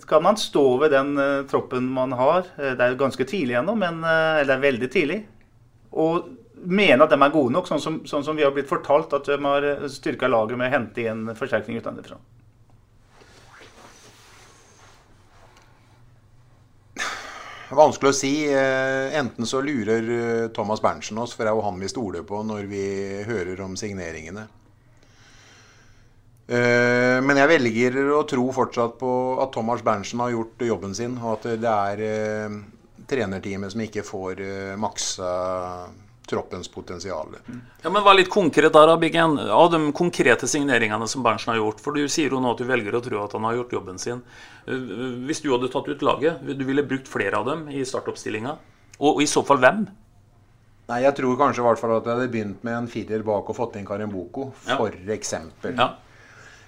[0.00, 1.16] skal man stå ved den
[1.46, 2.46] troppen man har?
[2.56, 5.18] Det er jo ganske tidlig ennå, men Eller det er veldig tidlig.
[5.92, 6.28] Og
[6.64, 9.24] mene at de er gode nok, sånn som, sånn som vi har blitt fortalt at
[9.26, 12.16] de har styrka laget med å hente inn forsterkning utenfra.
[17.66, 18.32] Vanskelig å si.
[18.46, 22.22] Eh, Enten så lurer eh, Thomas Berntsen oss, for det er jo han vi stoler
[22.26, 22.84] på når vi
[23.26, 24.46] hører om signeringene.
[26.46, 29.12] Eh, Men jeg velger å tro fortsatt på
[29.42, 32.60] at Thomas Berntsen har gjort jobben sin, og at det er
[33.06, 34.42] trenerteamet som ikke får
[34.78, 35.30] maksa
[36.26, 37.36] troppens potensial.
[37.82, 39.36] Ja, men Vær litt konkret der, Abigen.
[39.36, 39.50] Biggen.
[39.50, 41.82] Av de konkrete signeringene som Berntsen har gjort.
[41.84, 43.98] For du sier jo nå at du velger å tro at han har gjort jobben
[44.02, 44.22] sin.
[44.66, 44.74] Eh,
[45.28, 48.56] Hvis du hadde tatt ut laget, du ville brukt flere av dem i startoppstillinga?
[48.98, 49.86] Og, i så fall hvem?
[50.88, 53.48] Nei, Jeg tror kanskje i hvert fall at jeg hadde begynt med en firer bak
[53.50, 55.32] og fått inn Karim Boko, f.eks.
[55.74, 55.88] Ja.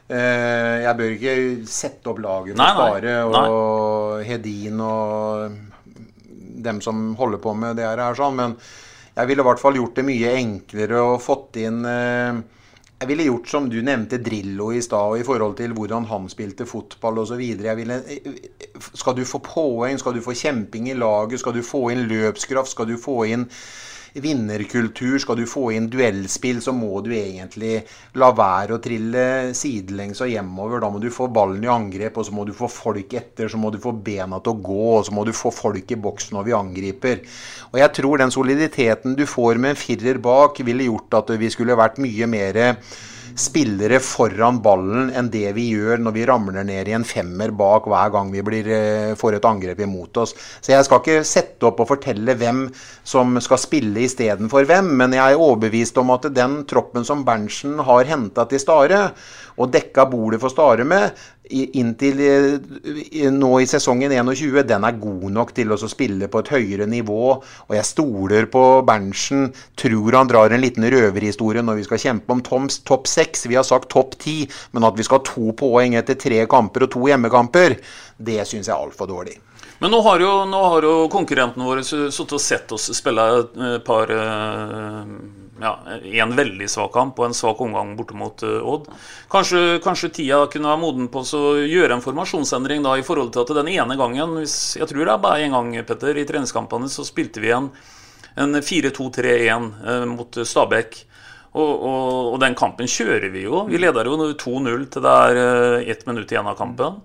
[0.09, 1.37] Eh, jeg bør ikke
[1.69, 2.89] sette opp laget for Nei, nei.
[2.89, 5.59] Spare og Hedin og
[6.65, 8.57] dem som holder på med det her, sånn, men
[9.19, 12.39] jeg ville i hvert fall gjort det mye enklere og fått inn eh,
[13.01, 16.67] Jeg ville gjort som du nevnte Drillo i stad, i forhold til hvordan han spilte
[16.67, 17.43] fotball osv.
[18.89, 22.75] Skal du få poeng, skal du få kjemping i laget, skal du få inn løpskraft,
[22.75, 23.47] skal du få inn
[24.25, 27.83] vinnerkultur, skal du få inn duellspill, så må du egentlig
[28.19, 29.25] la være å trille
[29.57, 30.83] sidelengs og hjemover.
[30.83, 33.61] Da må du få ballen i angrep, og så må du få folk etter, så
[33.61, 36.33] må du få bena til å gå, og så må du få folk i boks
[36.35, 37.23] når vi angriper.
[37.73, 41.53] Og jeg tror den soliditeten du får med en firer bak, ville gjort at vi
[41.53, 42.63] skulle vært mye mer
[43.37, 47.89] spillere foran ballen enn det vi gjør når vi ramler ned i en femmer bak
[47.91, 50.35] hver gang vi blir, eh, får et angrep imot oss.
[50.61, 52.67] Så jeg skal ikke sette opp og fortelle hvem
[53.05, 57.79] som skal spille istedenfor hvem, men jeg er overbevist om at den troppen som Berntsen
[57.85, 59.03] har henta til Stare,
[59.59, 61.11] og dekka bordet for Stare med,
[61.51, 62.21] inntil
[63.35, 67.23] nå i sesongen 21, den er god nok til å spille på et høyere nivå.
[67.39, 69.49] Og jeg stoler på Berntsen.
[69.79, 73.47] Tror han drar en liten røverhistorie når vi skal kjempe om Toms topp seks.
[73.49, 74.41] Vi har sagt topp ti,
[74.73, 77.79] men at vi skal ha to poeng etter tre kamper og to hjemmekamper,
[78.19, 79.39] det syns jeg er altfor dårlig.
[79.79, 83.85] Men nå har jo, nå har jo konkurrentene våre sittet og sett oss spille et
[83.87, 84.11] par
[85.61, 85.73] ja,
[86.23, 88.89] en veldig svak kamp og en svak omgang borte mot uh, Odd.
[89.33, 93.45] Kanskje, kanskje, tida kunne være moden på å gjøre en formasjonsendring da i forhold til
[93.45, 96.91] at den ene gangen hvis, Jeg tror det er bare én gang, Petter, i treningskampene
[96.93, 97.71] så spilte vi en,
[98.39, 101.05] en 4-2-3-1 eh, mot Stabæk.
[101.59, 103.65] Og, og, og, den kampen kjører vi jo.
[103.67, 107.01] Vi leder jo 2-0 til det er uh, ett minutt igjen av kampen.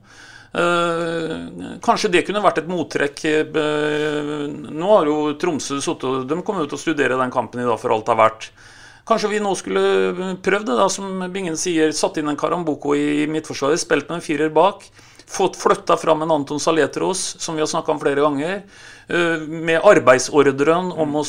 [0.54, 3.24] Uh, kanskje det kunne vært et mottrekk.
[3.56, 7.66] Uh, nå har jo Tromsø sittet De kommer jo til å studere den kampen i
[7.66, 8.51] dag for alt det er verdt.
[9.10, 9.82] Kanskje vi nå skulle
[10.45, 11.91] prøvd det, da, som Bingen sier.
[11.97, 14.86] Satt inn en Karamboko i midtforsvaret, spilt med en firer bak.
[15.34, 18.62] Fått flytta fram en Anton Saletros, som vi har snakka om flere ganger.
[19.10, 21.26] Uh, med arbeidsordren om å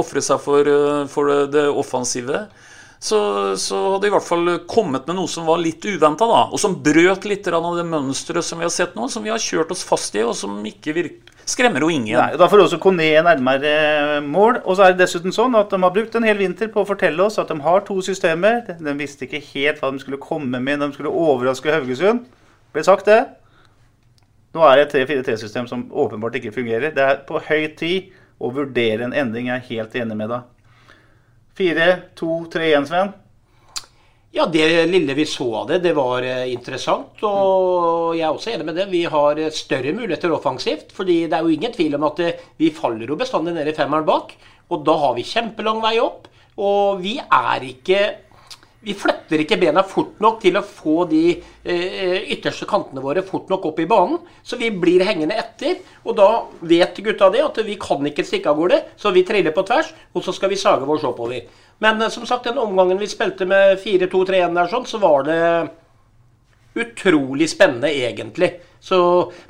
[0.00, 0.70] ofre seg for,
[1.10, 2.46] for det offensive
[3.00, 3.18] så,
[3.56, 6.76] så hadde de i hvert fall kommet med noe som var litt uventa, og som
[6.84, 9.86] brøt litt av det mønsteret som vi har sett nå, som vi har kjørt oss
[9.88, 12.18] fast i, og som ikke virker, skremmer jo ingen.
[12.20, 14.60] Nei, da får også Kone nærmere eh, mål.
[14.62, 16.88] Og så er det dessuten sånn at de har brukt en hel vinter på å
[16.88, 18.62] fortelle oss at de har to systemer.
[18.78, 22.28] De visste ikke helt hva de skulle komme med når de skulle overraske Haugesund.
[22.74, 23.22] Ble sagt det.
[24.54, 26.92] Nå er det et 3-4-3-system som åpenbart ikke fungerer.
[26.94, 29.50] Det er på høy tid å vurdere en endring.
[29.50, 30.48] Jeg er helt enig med deg.
[31.58, 33.12] 4-2-3-1, Sven?
[34.30, 37.18] Ja, det lille vi så av det, det var eh, interessant.
[37.26, 38.86] Og jeg er også enig med det.
[38.92, 40.92] Vi har eh, større muligheter offensivt.
[40.94, 43.74] fordi det er jo ingen tvil om at eh, vi faller jo bestandig ned i
[43.74, 44.36] femmeren bak.
[44.70, 46.28] Og da har vi kjempelang vei opp.
[46.62, 48.04] Og vi er ikke
[48.80, 53.50] vi flytter ikke bena fort nok til å få de eh, ytterste kantene våre fort
[53.52, 54.22] nok opp i banen.
[54.42, 55.82] Så vi blir hengende etter.
[56.08, 56.28] Og da
[56.64, 58.78] vet gutta det, at vi kan ikke stikke av gårde.
[58.96, 61.44] Så vi triller på tvers, og så skal vi sage vår oppover.
[61.84, 65.42] Men eh, som sagt, den omgangen vi spilte med 4-2-3-1 der, sånn, så var det
[66.80, 68.54] utrolig spennende, egentlig.
[68.80, 68.96] Så,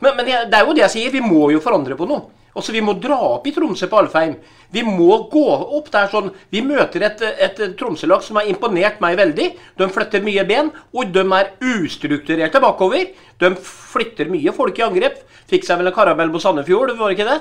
[0.02, 2.39] men, men det er jo det jeg sier, vi må jo forandre på noe.
[2.54, 4.34] Altså, Vi må dra opp i Tromsø på Alfheim.
[4.74, 5.44] Vi må gå
[5.78, 6.30] opp der sånn.
[6.50, 9.48] Vi møter et, et Tromsø-lag som har imponert meg veldig.
[9.78, 13.12] De flytter mye ben, og de er ustrukturerte bakover.
[13.42, 15.22] De flytter mye folk i angrep.
[15.50, 17.40] Fikk seg vel en karamell på Sandefjord, var det ikke det?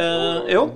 [0.00, 0.66] Eh, jo.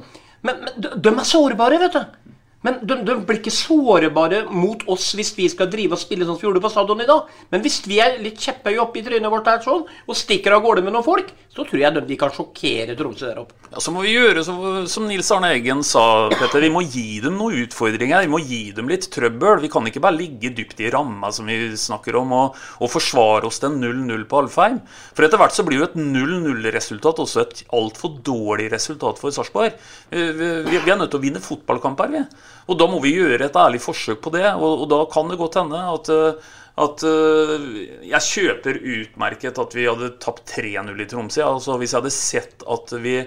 [0.45, 2.34] Men, men de, de er sårbare, vet du.
[2.65, 6.39] Men de, de, blir ikke sårbare mot oss hvis vi skal drive og spille sånn
[6.39, 7.29] som vi gjorde på stadion i dag.
[7.53, 10.85] Men hvis vi er litt kjepphøye oppi trynet vårt her sånn, og stikker av gårde
[10.87, 13.55] med noen folk, så tror jeg de, de kan sjokkere Tromsø der oppe.
[13.69, 14.59] Ja, Så må vi gjøre som,
[14.91, 16.65] som Nils Arne Eggen sa, Petter.
[16.65, 18.25] Vi må gi dem noen utfordringer.
[18.25, 19.61] Vi må gi dem litt trøbbel.
[19.63, 23.51] Vi kan ikke bare ligge dypt i ramma som vi snakker om, og, og forsvare
[23.51, 24.81] oss til 0-0 på Alfheim.
[25.13, 29.77] For etter hvert så blir jo et 0-0-resultat også et altfor dårlig resultat for Sarpsborg.
[30.11, 32.25] Vi, vi, vi, er nødt til å vinne fotballkamper, vi.
[32.69, 34.47] Og da må vi gjøre et ærlig forsøk på det.
[34.57, 36.53] Og, og da kan det godt hende at, eh,
[36.85, 37.67] at uh,
[38.09, 41.43] jeg kjøper utmerket at vi hadde tapt 3-0 i Tromsø.
[41.47, 43.19] Altså Hvis jeg hadde sett at vi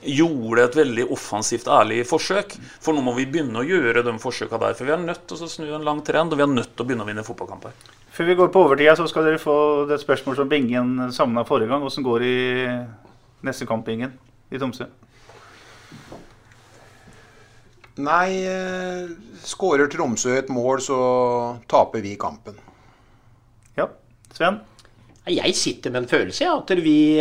[0.00, 2.54] gjorde et veldig offensivt, ærlig forsøk.
[2.80, 4.76] For nå må vi begynne å gjøre de forsøka der.
[4.78, 6.84] For vi er nødt til å snu en lang trend, og vi er nødt til
[6.84, 7.76] å begynne å vinne fotballkamper.
[8.10, 9.58] Før vi går på overtida, så skal dere få
[9.90, 11.84] det spørsmål som Bingen savna forrige gang.
[11.86, 12.64] Åssen går det i
[13.46, 14.16] neste kamp, Bingen,
[14.50, 14.88] i Tromsø?
[18.00, 19.08] Nei, eh,
[19.44, 20.98] skårer Tromsø et mål, så
[21.68, 22.56] taper vi kampen.
[23.76, 23.88] Ja.
[24.32, 24.60] Sven?
[25.28, 27.20] Jeg sitter med en følelse av at vi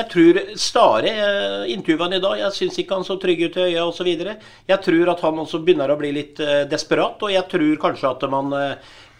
[0.00, 2.38] Jeg tror Stare eh, intervjuet han i dag.
[2.40, 4.08] Jeg syns ikke han så trygg ut i øya osv.
[4.08, 8.10] Jeg tror at han også begynner å bli litt eh, desperat, og jeg tror kanskje
[8.10, 8.54] at man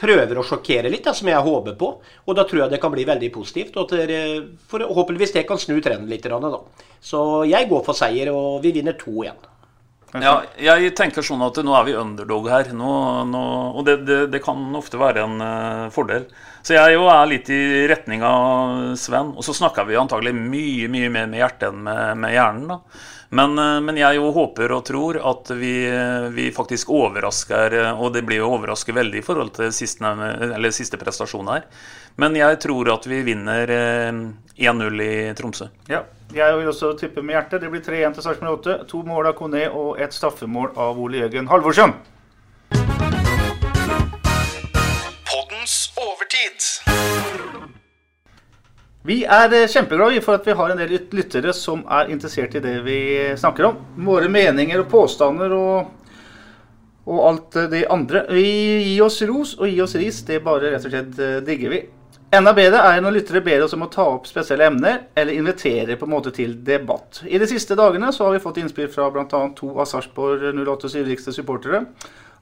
[0.01, 1.93] prøver å sjokkere litt, som jeg håper på.
[2.27, 3.77] Og da tror jeg det kan bli veldig positivt.
[3.77, 4.11] Og at
[4.73, 6.25] forhåpentligvis det kan snu trenden litt.
[6.25, 6.63] Da.
[7.05, 9.51] Så jeg går for seier, og vi vinner 2-1.
[10.19, 12.73] Ja, jeg tenker sånn at nå er vi underdog her.
[12.75, 12.91] Nå,
[13.31, 13.43] nå,
[13.79, 16.27] og det, det, det, kan ofte være en uh, fordel.
[16.67, 19.31] Så jeg jo er litt i retning av Sven.
[19.37, 22.67] Og så snakker vi antagelig mye mye mer med hjertet enn med, med hjernen.
[22.73, 22.81] da.
[23.31, 25.77] Men, uh, men, jeg jo håper og tror at vi,
[26.35, 30.11] vi, faktisk overrasker, og det blir jo overrasker veldig i forhold til siste,
[30.75, 31.69] siste prestasjon her.
[32.17, 34.23] Men jeg tror at vi vinner eh,
[34.61, 35.71] 1-0 i Tromsø.
[35.89, 36.05] Ja,
[36.35, 37.63] jeg vil også tippe med hjertet.
[37.63, 38.79] Det blir 3-1 til Sarpsborg 8.
[38.91, 41.95] To mål av Kone og et straffemål av Ole Jørgen Halvorsen.
[49.11, 52.61] Vi er eh, kjempeglade for at vi har en del lyttere som er interessert i
[52.63, 52.99] det vi
[53.41, 53.79] snakker om.
[54.07, 55.95] Våre meninger og påstander og,
[57.09, 58.27] og alt det andre.
[58.29, 58.45] Vi
[58.91, 60.21] gir oss ros og gi oss ris.
[60.29, 61.81] Det bare rett og slett eh, digger vi.
[62.31, 65.97] Enda bedre er når lyttere ber oss om å ta opp spesielle emner, eller invitere
[65.99, 67.25] på en måte til debatt.
[67.27, 69.41] I de siste dagene så har vi fått innspill fra bl.a.
[69.59, 71.81] to av Sarpsborg 08s ivrigste supportere.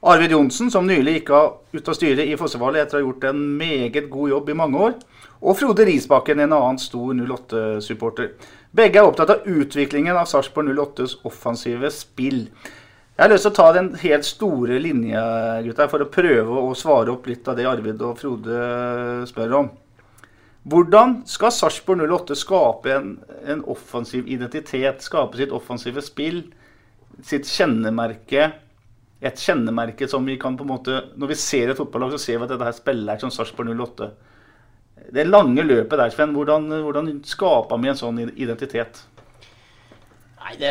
[0.05, 1.31] Arvid Johnsen, som nylig gikk
[1.73, 4.83] ut av styret i Fossevallet etter å ha gjort en meget god jobb i mange
[4.91, 4.93] år.
[5.41, 8.35] Og Frode Risbakken, en annen stor 08-supporter.
[8.69, 12.45] Begge er opptatt av utviklingen av Sarpsborg 08s offensive spill.
[13.19, 15.21] Jeg har lyst til å ta den helt store linja,
[15.65, 18.59] gutta, for å prøve å svare opp litt av det Arvid og Frode
[19.27, 19.67] spør om.
[20.71, 23.09] Hvordan skal Sarpsborg 08 skape en,
[23.43, 26.45] en offensiv identitet, skape sitt offensive spill,
[27.19, 28.53] sitt kjennemerke?
[29.19, 32.39] Et kjennemerke som vi kan på en måte Når vi ser et fotballag, så ser
[32.39, 34.13] vi at dette her spiller som Sarpsborg 08.
[35.11, 39.03] Det lange løpet der, Sven, hvordan, hvordan skaper vi en sånn identitet?
[40.49, 40.69] Nei, det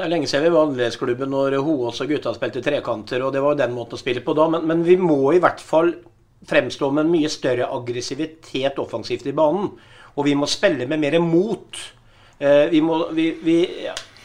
[0.00, 3.52] er lenge siden vi var annerledesklubben når Hoås og gutta spilte trekanter, og det var
[3.52, 4.46] jo den måten å spille på da.
[4.48, 5.90] Men, men vi må i hvert fall
[6.48, 9.68] fremstå med en mye større aggressivitet offensivt i banen.
[10.16, 11.82] Og vi må spille med mer mot.
[12.40, 13.58] Eh, vi må, vi, vi,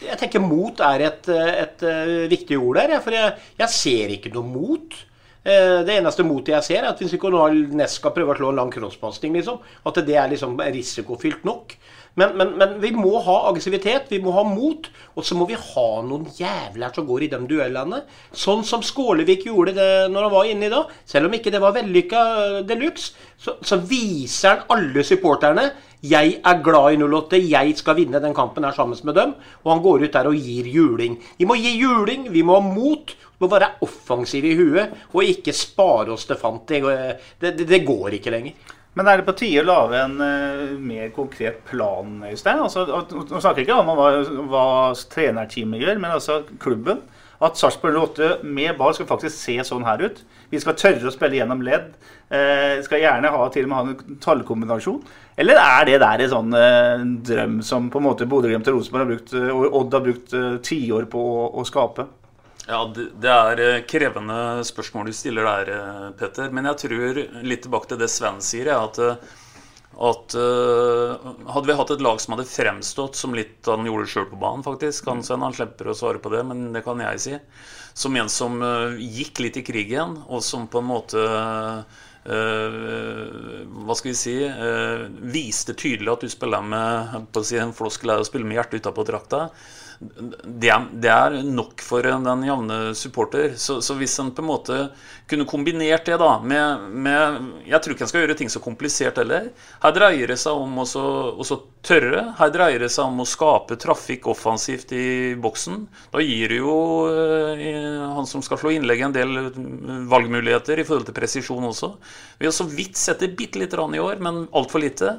[0.06, 4.32] jeg tenker mot er et, et, eh, viktig ord der, for jeg, jeg ser ikke
[4.38, 4.96] noe mot.
[5.44, 8.56] Eh, Det eneste motet jeg ser, er at hvis Nicolai Næss skal prøve å slå
[8.56, 9.60] en lang crosspasning, liksom,
[9.92, 11.76] at det er liksom risikofylt nok.
[12.18, 15.58] Men, men, men vi må ha aggressivitet, vi må ha mot, og så må vi
[15.60, 18.02] ha noen jævler som går i de duellene.
[18.36, 20.86] Sånn som Skålevik gjorde det når han var inni da.
[21.08, 22.24] Selv om ikke det var vellykka
[22.68, 27.98] de luxe, så, så viser han alle supporterne jeg er glad i 08, jeg skal
[27.98, 29.34] vinne den kampen her sammen med dem.
[29.66, 31.18] Og han går ut der og gir juling.
[31.38, 33.12] Vi må gi juling, vi må ha mot.
[33.12, 36.68] Vi må være offensive i huet, og ikke spare oss til fant.
[36.68, 38.56] Det, det, det går ikke lenger.
[39.00, 42.60] Men er det på tide å lage en uh, mer konkret plan, Øystein?
[42.60, 44.10] Altså, nå snakker jeg ikke om hva,
[44.52, 44.66] hva
[45.14, 47.00] trenerteamet gjør, men altså klubben.
[47.40, 50.20] At Sarpsborg 08 med ball skal faktisk se sånn her ut.
[50.52, 51.94] Vi skal tørre å spille gjennom ledd.
[52.28, 55.00] Eh, skal gjerne ha til og med ha en tallkombinasjon.
[55.40, 59.06] Eller er det der en sånn eh, drøm som på en måte Bodø-Glimt og Rosenborg
[59.06, 62.10] har brukt, eh, og Odd har brukt eh, tiår på å, å skape?
[62.70, 66.52] Ja, det, er eh, krevende spørsmål du stiller der, eh, Petter.
[66.54, 69.40] Men jeg tror litt tilbake til det Sven sier, er at, eh,
[70.10, 70.36] at
[71.50, 74.62] hadde vi hatt et lag som hadde fremstått som litt han gjorde sjøl på banen,
[74.64, 77.40] faktisk Han Sven han slipper å svare på det, men det kan jeg si.
[77.98, 78.62] Som en som
[79.02, 81.26] gikk litt i krigen, og som på en måte
[82.30, 87.56] Uh, hva skal vi si uh, viste tydelig at du spiller med på å si,
[87.58, 89.46] en floskel er å spille med hjertet utapå drakta
[90.00, 93.52] det er, det er nok for den jevne supporter.
[93.60, 94.78] Så, så hvis en på en måte
[95.28, 99.20] kunne kombinert det da med, med Jeg tror ikke en skal gjøre ting så komplisert
[99.20, 99.50] heller.
[99.84, 102.24] Her dreier det seg om å tørre.
[102.40, 105.84] Her dreier det seg om å skape trafikk offensivt i boksen.
[106.16, 106.78] Da gir det jo
[107.12, 109.62] eh, han som skal slå innlegg, en del eh,
[110.16, 111.92] valgmuligheter i forhold til presisjon også.
[112.40, 115.18] Vi har så vidt sett det bitte lite grann i år, men altfor lite.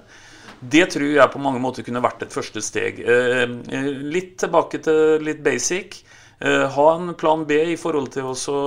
[0.60, 3.00] Det tror jeg på mange måter kunne vært et første steg.
[3.00, 6.02] Eh, eh, litt tilbake til litt basic.
[6.40, 8.58] Eh, ha en plan B i forhold til å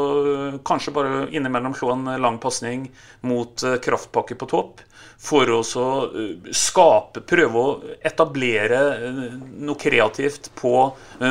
[0.65, 2.87] kanskje bare innimellom slå en lang pasning
[3.29, 4.81] mot kraftpakke på topp.
[5.23, 8.79] For å skape, prøve å etablere
[9.55, 10.73] noe kreativt på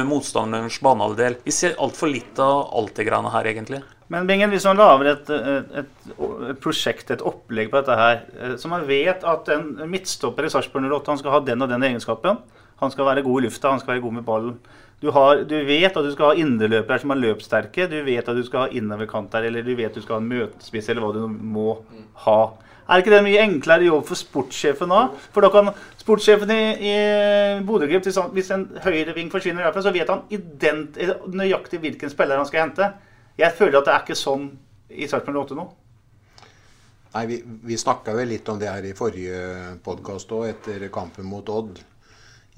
[0.08, 1.42] motstanderens banehalvdel.
[1.44, 3.82] Vi ser altfor litt av alt det greiene her, egentlig.
[4.12, 8.54] Men Bingen, hvis man lager et, et, et, prosjekt, et opplegg på dette her, eh,
[8.60, 11.86] så man vet at en midtstopper i Sarpsborg 08 han skal ha den og den
[11.88, 12.42] egenskapen.
[12.82, 14.58] Han skal være god i lufta, han skal være god med ballen.
[15.02, 17.88] Du, har, du vet at du skal ha indreløpere som er løpssterke.
[17.90, 20.22] Du vet at du skal ha innoverkant der, eller du vet at du skal ha
[20.22, 21.78] en møtespiss, eller hva du må
[22.26, 22.42] ha.
[22.82, 25.06] Er ikke det en mye enklere jobb for sportssjefen da?
[25.32, 25.70] For da kan
[26.02, 26.60] sportssjefen i,
[26.90, 26.94] i
[27.64, 28.06] Bodø-Glimt,
[28.36, 31.00] hvis en høyreving forsvinner derfra, så vet han ident,
[31.32, 32.90] nøyaktig hvilken spiller han skal hente.
[33.38, 34.50] Jeg føler at det er ikke sånn
[34.92, 35.64] i Sarpsborg 8 nå.
[37.12, 39.40] Nei, Vi, vi snakka vel litt om det her i forrige
[39.84, 41.80] podkast òg, etter kampen mot Odd.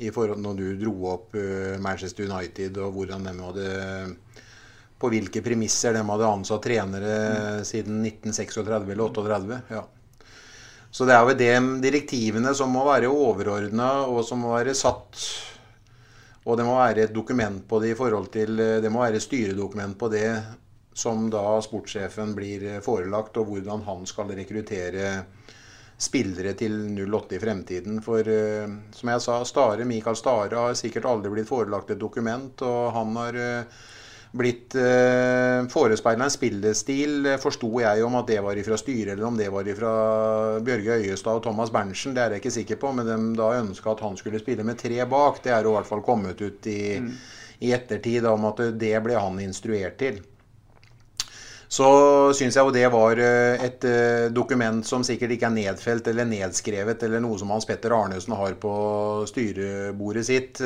[0.03, 3.66] I forhold Når du dro opp eh, Manchester United og hvordan de hadde
[4.99, 7.12] På hvilke premisser de hadde ansatt trenere
[7.66, 9.61] siden 1936 eller 38.
[9.70, 9.85] Ja.
[10.95, 15.18] Så det er jo de direktivene som må være overordna, og som må være satt.
[16.47, 19.99] Og det må være et dokument på det i forhold til Det må være styredokument
[19.99, 20.29] på det
[20.95, 25.11] som da sportssjefen blir forelagt, og hvordan han skal rekruttere
[25.99, 27.99] spillere til 08 i fremtiden.
[28.05, 32.64] For uh, som jeg sa, Stare, Mikael Stare har sikkert aldri blitt forelagt et dokument,
[32.66, 33.84] og han har uh,
[34.34, 39.28] blitt uh, forespeila en spillestil, eh, forsto jeg om at det var ifra styret, eller
[39.28, 39.92] om det var ifra
[40.66, 42.90] Bjørge Øyestad og Thomas Berntsen, det er jeg ikke sikker på.
[42.99, 45.38] Men de da ønska at han skulle spille med tre bak.
[45.45, 47.11] Det er i hvert fall kommet ut i, mm.
[47.62, 50.18] i ettertid om at det ble han instruert til.
[51.75, 51.87] Så
[52.39, 53.83] syns jeg jo det var et
[54.31, 58.55] dokument som sikkert ikke er nedfelt eller nedskrevet, eller noe som Hans Petter Arnesen har
[58.62, 58.75] på
[59.27, 60.62] styrebordet sitt.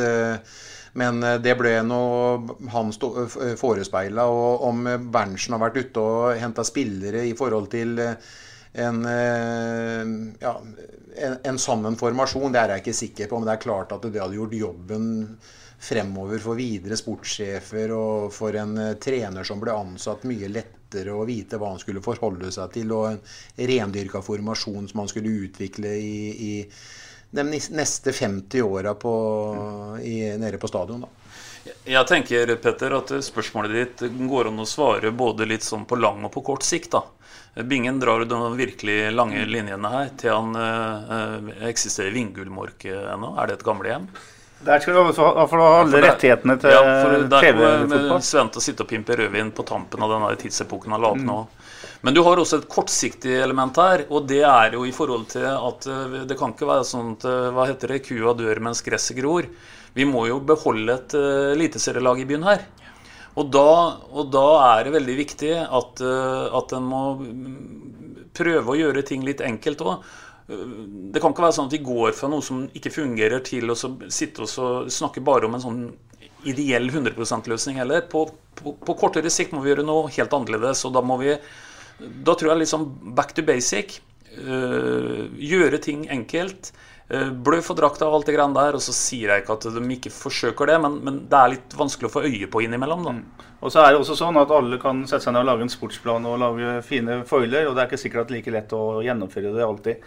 [0.99, 4.27] Men eh, det ble noe han eh, forespeila.
[4.33, 8.35] Og om Berntsen har vært ute og henta spillere i forhold til eh,
[8.79, 8.99] en,
[10.39, 10.51] ja,
[11.17, 13.41] en, en sånn formasjon, det er jeg ikke sikker på.
[13.41, 15.09] Men det er klart at det hadde gjort jobben
[15.79, 21.59] fremover for videre sportssjefer og for en trener som ble ansatt, mye lettere å vite
[21.61, 23.20] hva han skulle forholde seg til, og en
[23.70, 26.53] rendyrka formasjon som han skulle utvikle i, i
[27.31, 28.97] de neste 50 åra
[30.03, 31.07] nede på stadion.
[31.07, 31.14] da.
[31.85, 36.24] Jeg tenker Petter, at spørsmålet ditt går an å svare både litt sånn på lang
[36.24, 36.97] og på kort sikt.
[36.97, 37.05] da.
[37.64, 43.35] Bingen drar de virkelig lange linjene her til han øh, eksisterer Vingulmork ennå.
[43.37, 44.09] Er det et gamlehjem?
[44.65, 45.27] Der skal du få
[45.63, 46.81] alle rettighetene til ja,
[47.31, 48.23] TV-fotball.
[48.27, 51.37] Svente sitte og pimpe rødvin på tampen av denne tidsepoken han la opp nå.
[51.47, 51.69] Mm.
[52.07, 55.47] Men du har også et kortsiktig element her, og det er jo i forhold til
[55.47, 58.83] at eh, det kan ikke være sånn at eh, hva heter det, kua dør mens
[58.87, 59.49] gresset gror.
[59.95, 62.67] Vi må jo beholde et uh, eliteserielag i byen her.
[63.39, 63.71] Og da,
[64.11, 64.47] og da,
[64.77, 66.01] er det veldig viktig at,
[66.59, 67.03] at en må
[68.35, 70.07] prøve å gjøre ting litt enkelt òg.
[70.49, 73.76] Det kan ikke være sånn at vi går fra noe som ikke fungerer, til å
[73.76, 75.80] sitte og snakke bare om en sånn
[76.49, 78.05] ideell 100 %-løsning heller.
[78.09, 78.26] På,
[78.57, 80.84] på, på, kortere sikt må vi gjøre noe helt annerledes.
[80.88, 81.34] og da vi
[81.99, 82.86] da tror jeg liksom
[83.16, 83.99] back to basic.
[84.38, 86.72] Øh, gjøre ting enkelt.
[87.11, 88.78] Øh, blø for drakta og alt det greiene der.
[88.78, 91.76] Og så sier jeg ikke at de ikke forsøker det, men, men det er litt
[91.76, 93.05] vanskelig å få øye på innimellom.
[93.05, 93.16] da.
[93.18, 93.46] Mm.
[93.59, 95.72] Og så er det også sånn at alle kan sette seg ned og lage en
[95.72, 98.74] sportsplan og lage fine foiler, og det er ikke sikkert at det er like lett
[98.76, 100.05] å gjennomføre det alltid.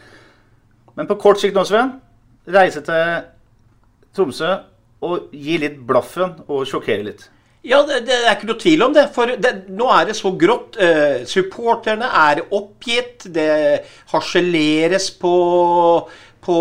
[0.98, 1.96] Men på kort sikt nå, Sven,
[2.52, 3.22] reise til
[4.16, 4.56] Tromsø
[5.02, 7.30] og gi litt blaffen og sjokkere litt.
[7.62, 9.06] Ja, det, det, er ikke noe tvil om det.
[9.14, 10.80] For det, nå er det så grått.
[10.82, 13.28] Eh, supporterne er oppgitt.
[13.34, 13.50] Det
[14.14, 15.34] harseleres på,
[16.42, 16.58] på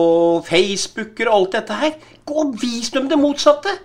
[0.49, 1.95] Facebooker og alt dette her.
[2.29, 3.79] Gå og vis dem det motsatte!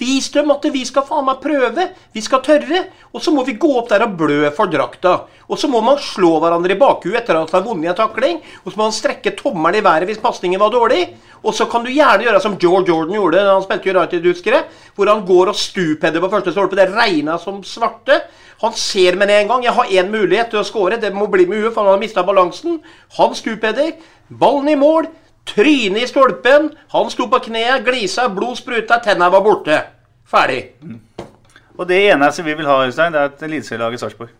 [0.00, 1.88] Vis dem at vi skal faen meg prøve.
[2.14, 2.84] Vi skal tørre.
[3.12, 5.18] Og så må vi gå opp der og blø for drakta.
[5.52, 8.40] Og så må man slå hverandre i bakhuet etter at man har vunnet en takling.
[8.64, 11.04] Og så må man strekke tommelen i været hvis pasningen var dårlig.
[11.42, 14.56] Og så kan du gjerne gjøre som George Jordan gjorde da han spilte United, husker
[14.56, 14.68] jeg.
[14.96, 16.78] Hvor han går og stupheader på første stolpe.
[16.78, 18.22] Det regna som svarte.
[18.62, 19.64] Han ser med en gang.
[19.66, 21.00] Jeg har én mulighet til å score.
[21.02, 22.78] Det må bli med huet, for han har mista balansen.
[23.18, 23.96] Han stupheader.
[24.30, 25.10] Ballen i mål.
[25.44, 26.70] Tryne i stolpen.
[26.94, 29.80] Han sto på kneet, glisa, blod spruta, tenna var borte.
[30.28, 30.62] Ferdig.
[30.82, 31.00] Mm.
[31.78, 34.32] Og det eneste vi vil ha, Øystein, det er et eliteserielag i Sarpsborg.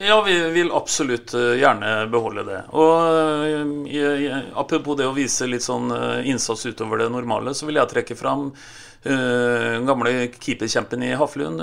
[0.00, 2.60] Ja, vi vil absolutt eh, gjerne beholde det.
[2.72, 7.76] Og uh, apropos det å vise litt sånn uh, innsats utover det normale, så vil
[7.76, 11.60] jeg trekke fram uh, gamle keeperkjempen i Haflund,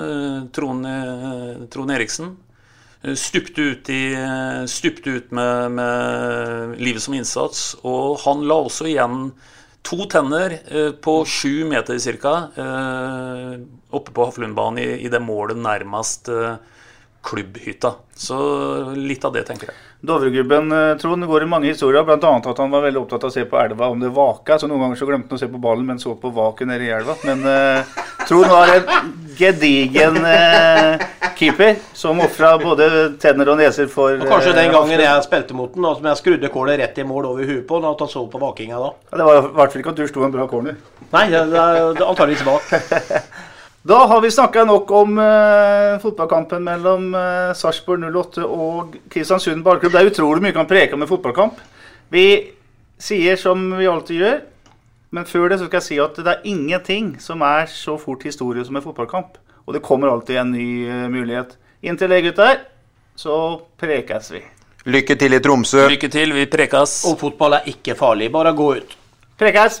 [0.54, 0.86] Trond,
[1.72, 2.36] Trond Eriksen.
[3.02, 7.76] Eh, stupte ut, i, eh, stupte ut med, med, livet som innsats.
[7.86, 9.30] Og han la også igjen
[9.86, 12.34] to tenner eh, på sju meter ca.
[13.90, 16.28] oppe på Haflundbanen i, i, det målet nærmest
[17.22, 17.94] klubbhytta.
[18.14, 18.38] Så
[18.94, 19.87] litt av det, tenker jeg.
[20.00, 20.70] Dovregubben
[21.00, 22.34] Trond går i mange historier, bl.a.
[22.38, 24.58] at han var veldig opptatt av å se på elva om det vaka.
[24.58, 26.86] Så noen ganger så glemte han å se på ballen, men så på vaket nede
[26.86, 27.16] i elva.
[27.26, 27.96] Men eh,
[28.28, 31.02] Trond var en gedigen eh,
[31.38, 32.88] keeper som ofra både
[33.22, 36.50] tenner og neser for og Kanskje den gangen jeg spilte mot den, som jeg skrudde
[36.54, 38.94] kålet rett i mål over huet på, at han så på vakinga da.
[39.10, 40.78] Ja, det var i hvert fall ikke at du sto en bra corner.
[41.10, 41.66] Nei, det, det,
[41.98, 42.70] det er antakeligvis bak.
[43.88, 49.94] Da har vi snakka nok om uh, fotballkampen mellom uh, Sarpsborg 08 og Kristiansund ballklubb.
[49.94, 51.62] Det er utrolig mye vi kan preke om en fotballkamp.
[52.12, 52.24] Vi
[53.00, 54.36] sier som vi alltid gjør,
[55.16, 58.28] men før det så skal jeg si at det er ingenting som er så fort
[58.28, 59.40] historie som en fotballkamp.
[59.64, 61.56] Og det kommer alltid en ny uh, mulighet.
[61.80, 62.60] Inntil det, gutter,
[63.16, 63.38] så
[63.80, 64.44] prekes vi.
[64.84, 65.88] Lykke til i Tromsø.
[65.88, 67.06] Lykke til, vi prekes.
[67.08, 68.98] Og fotball er ikke farlig, bare gå ut.
[69.40, 69.80] Prekes.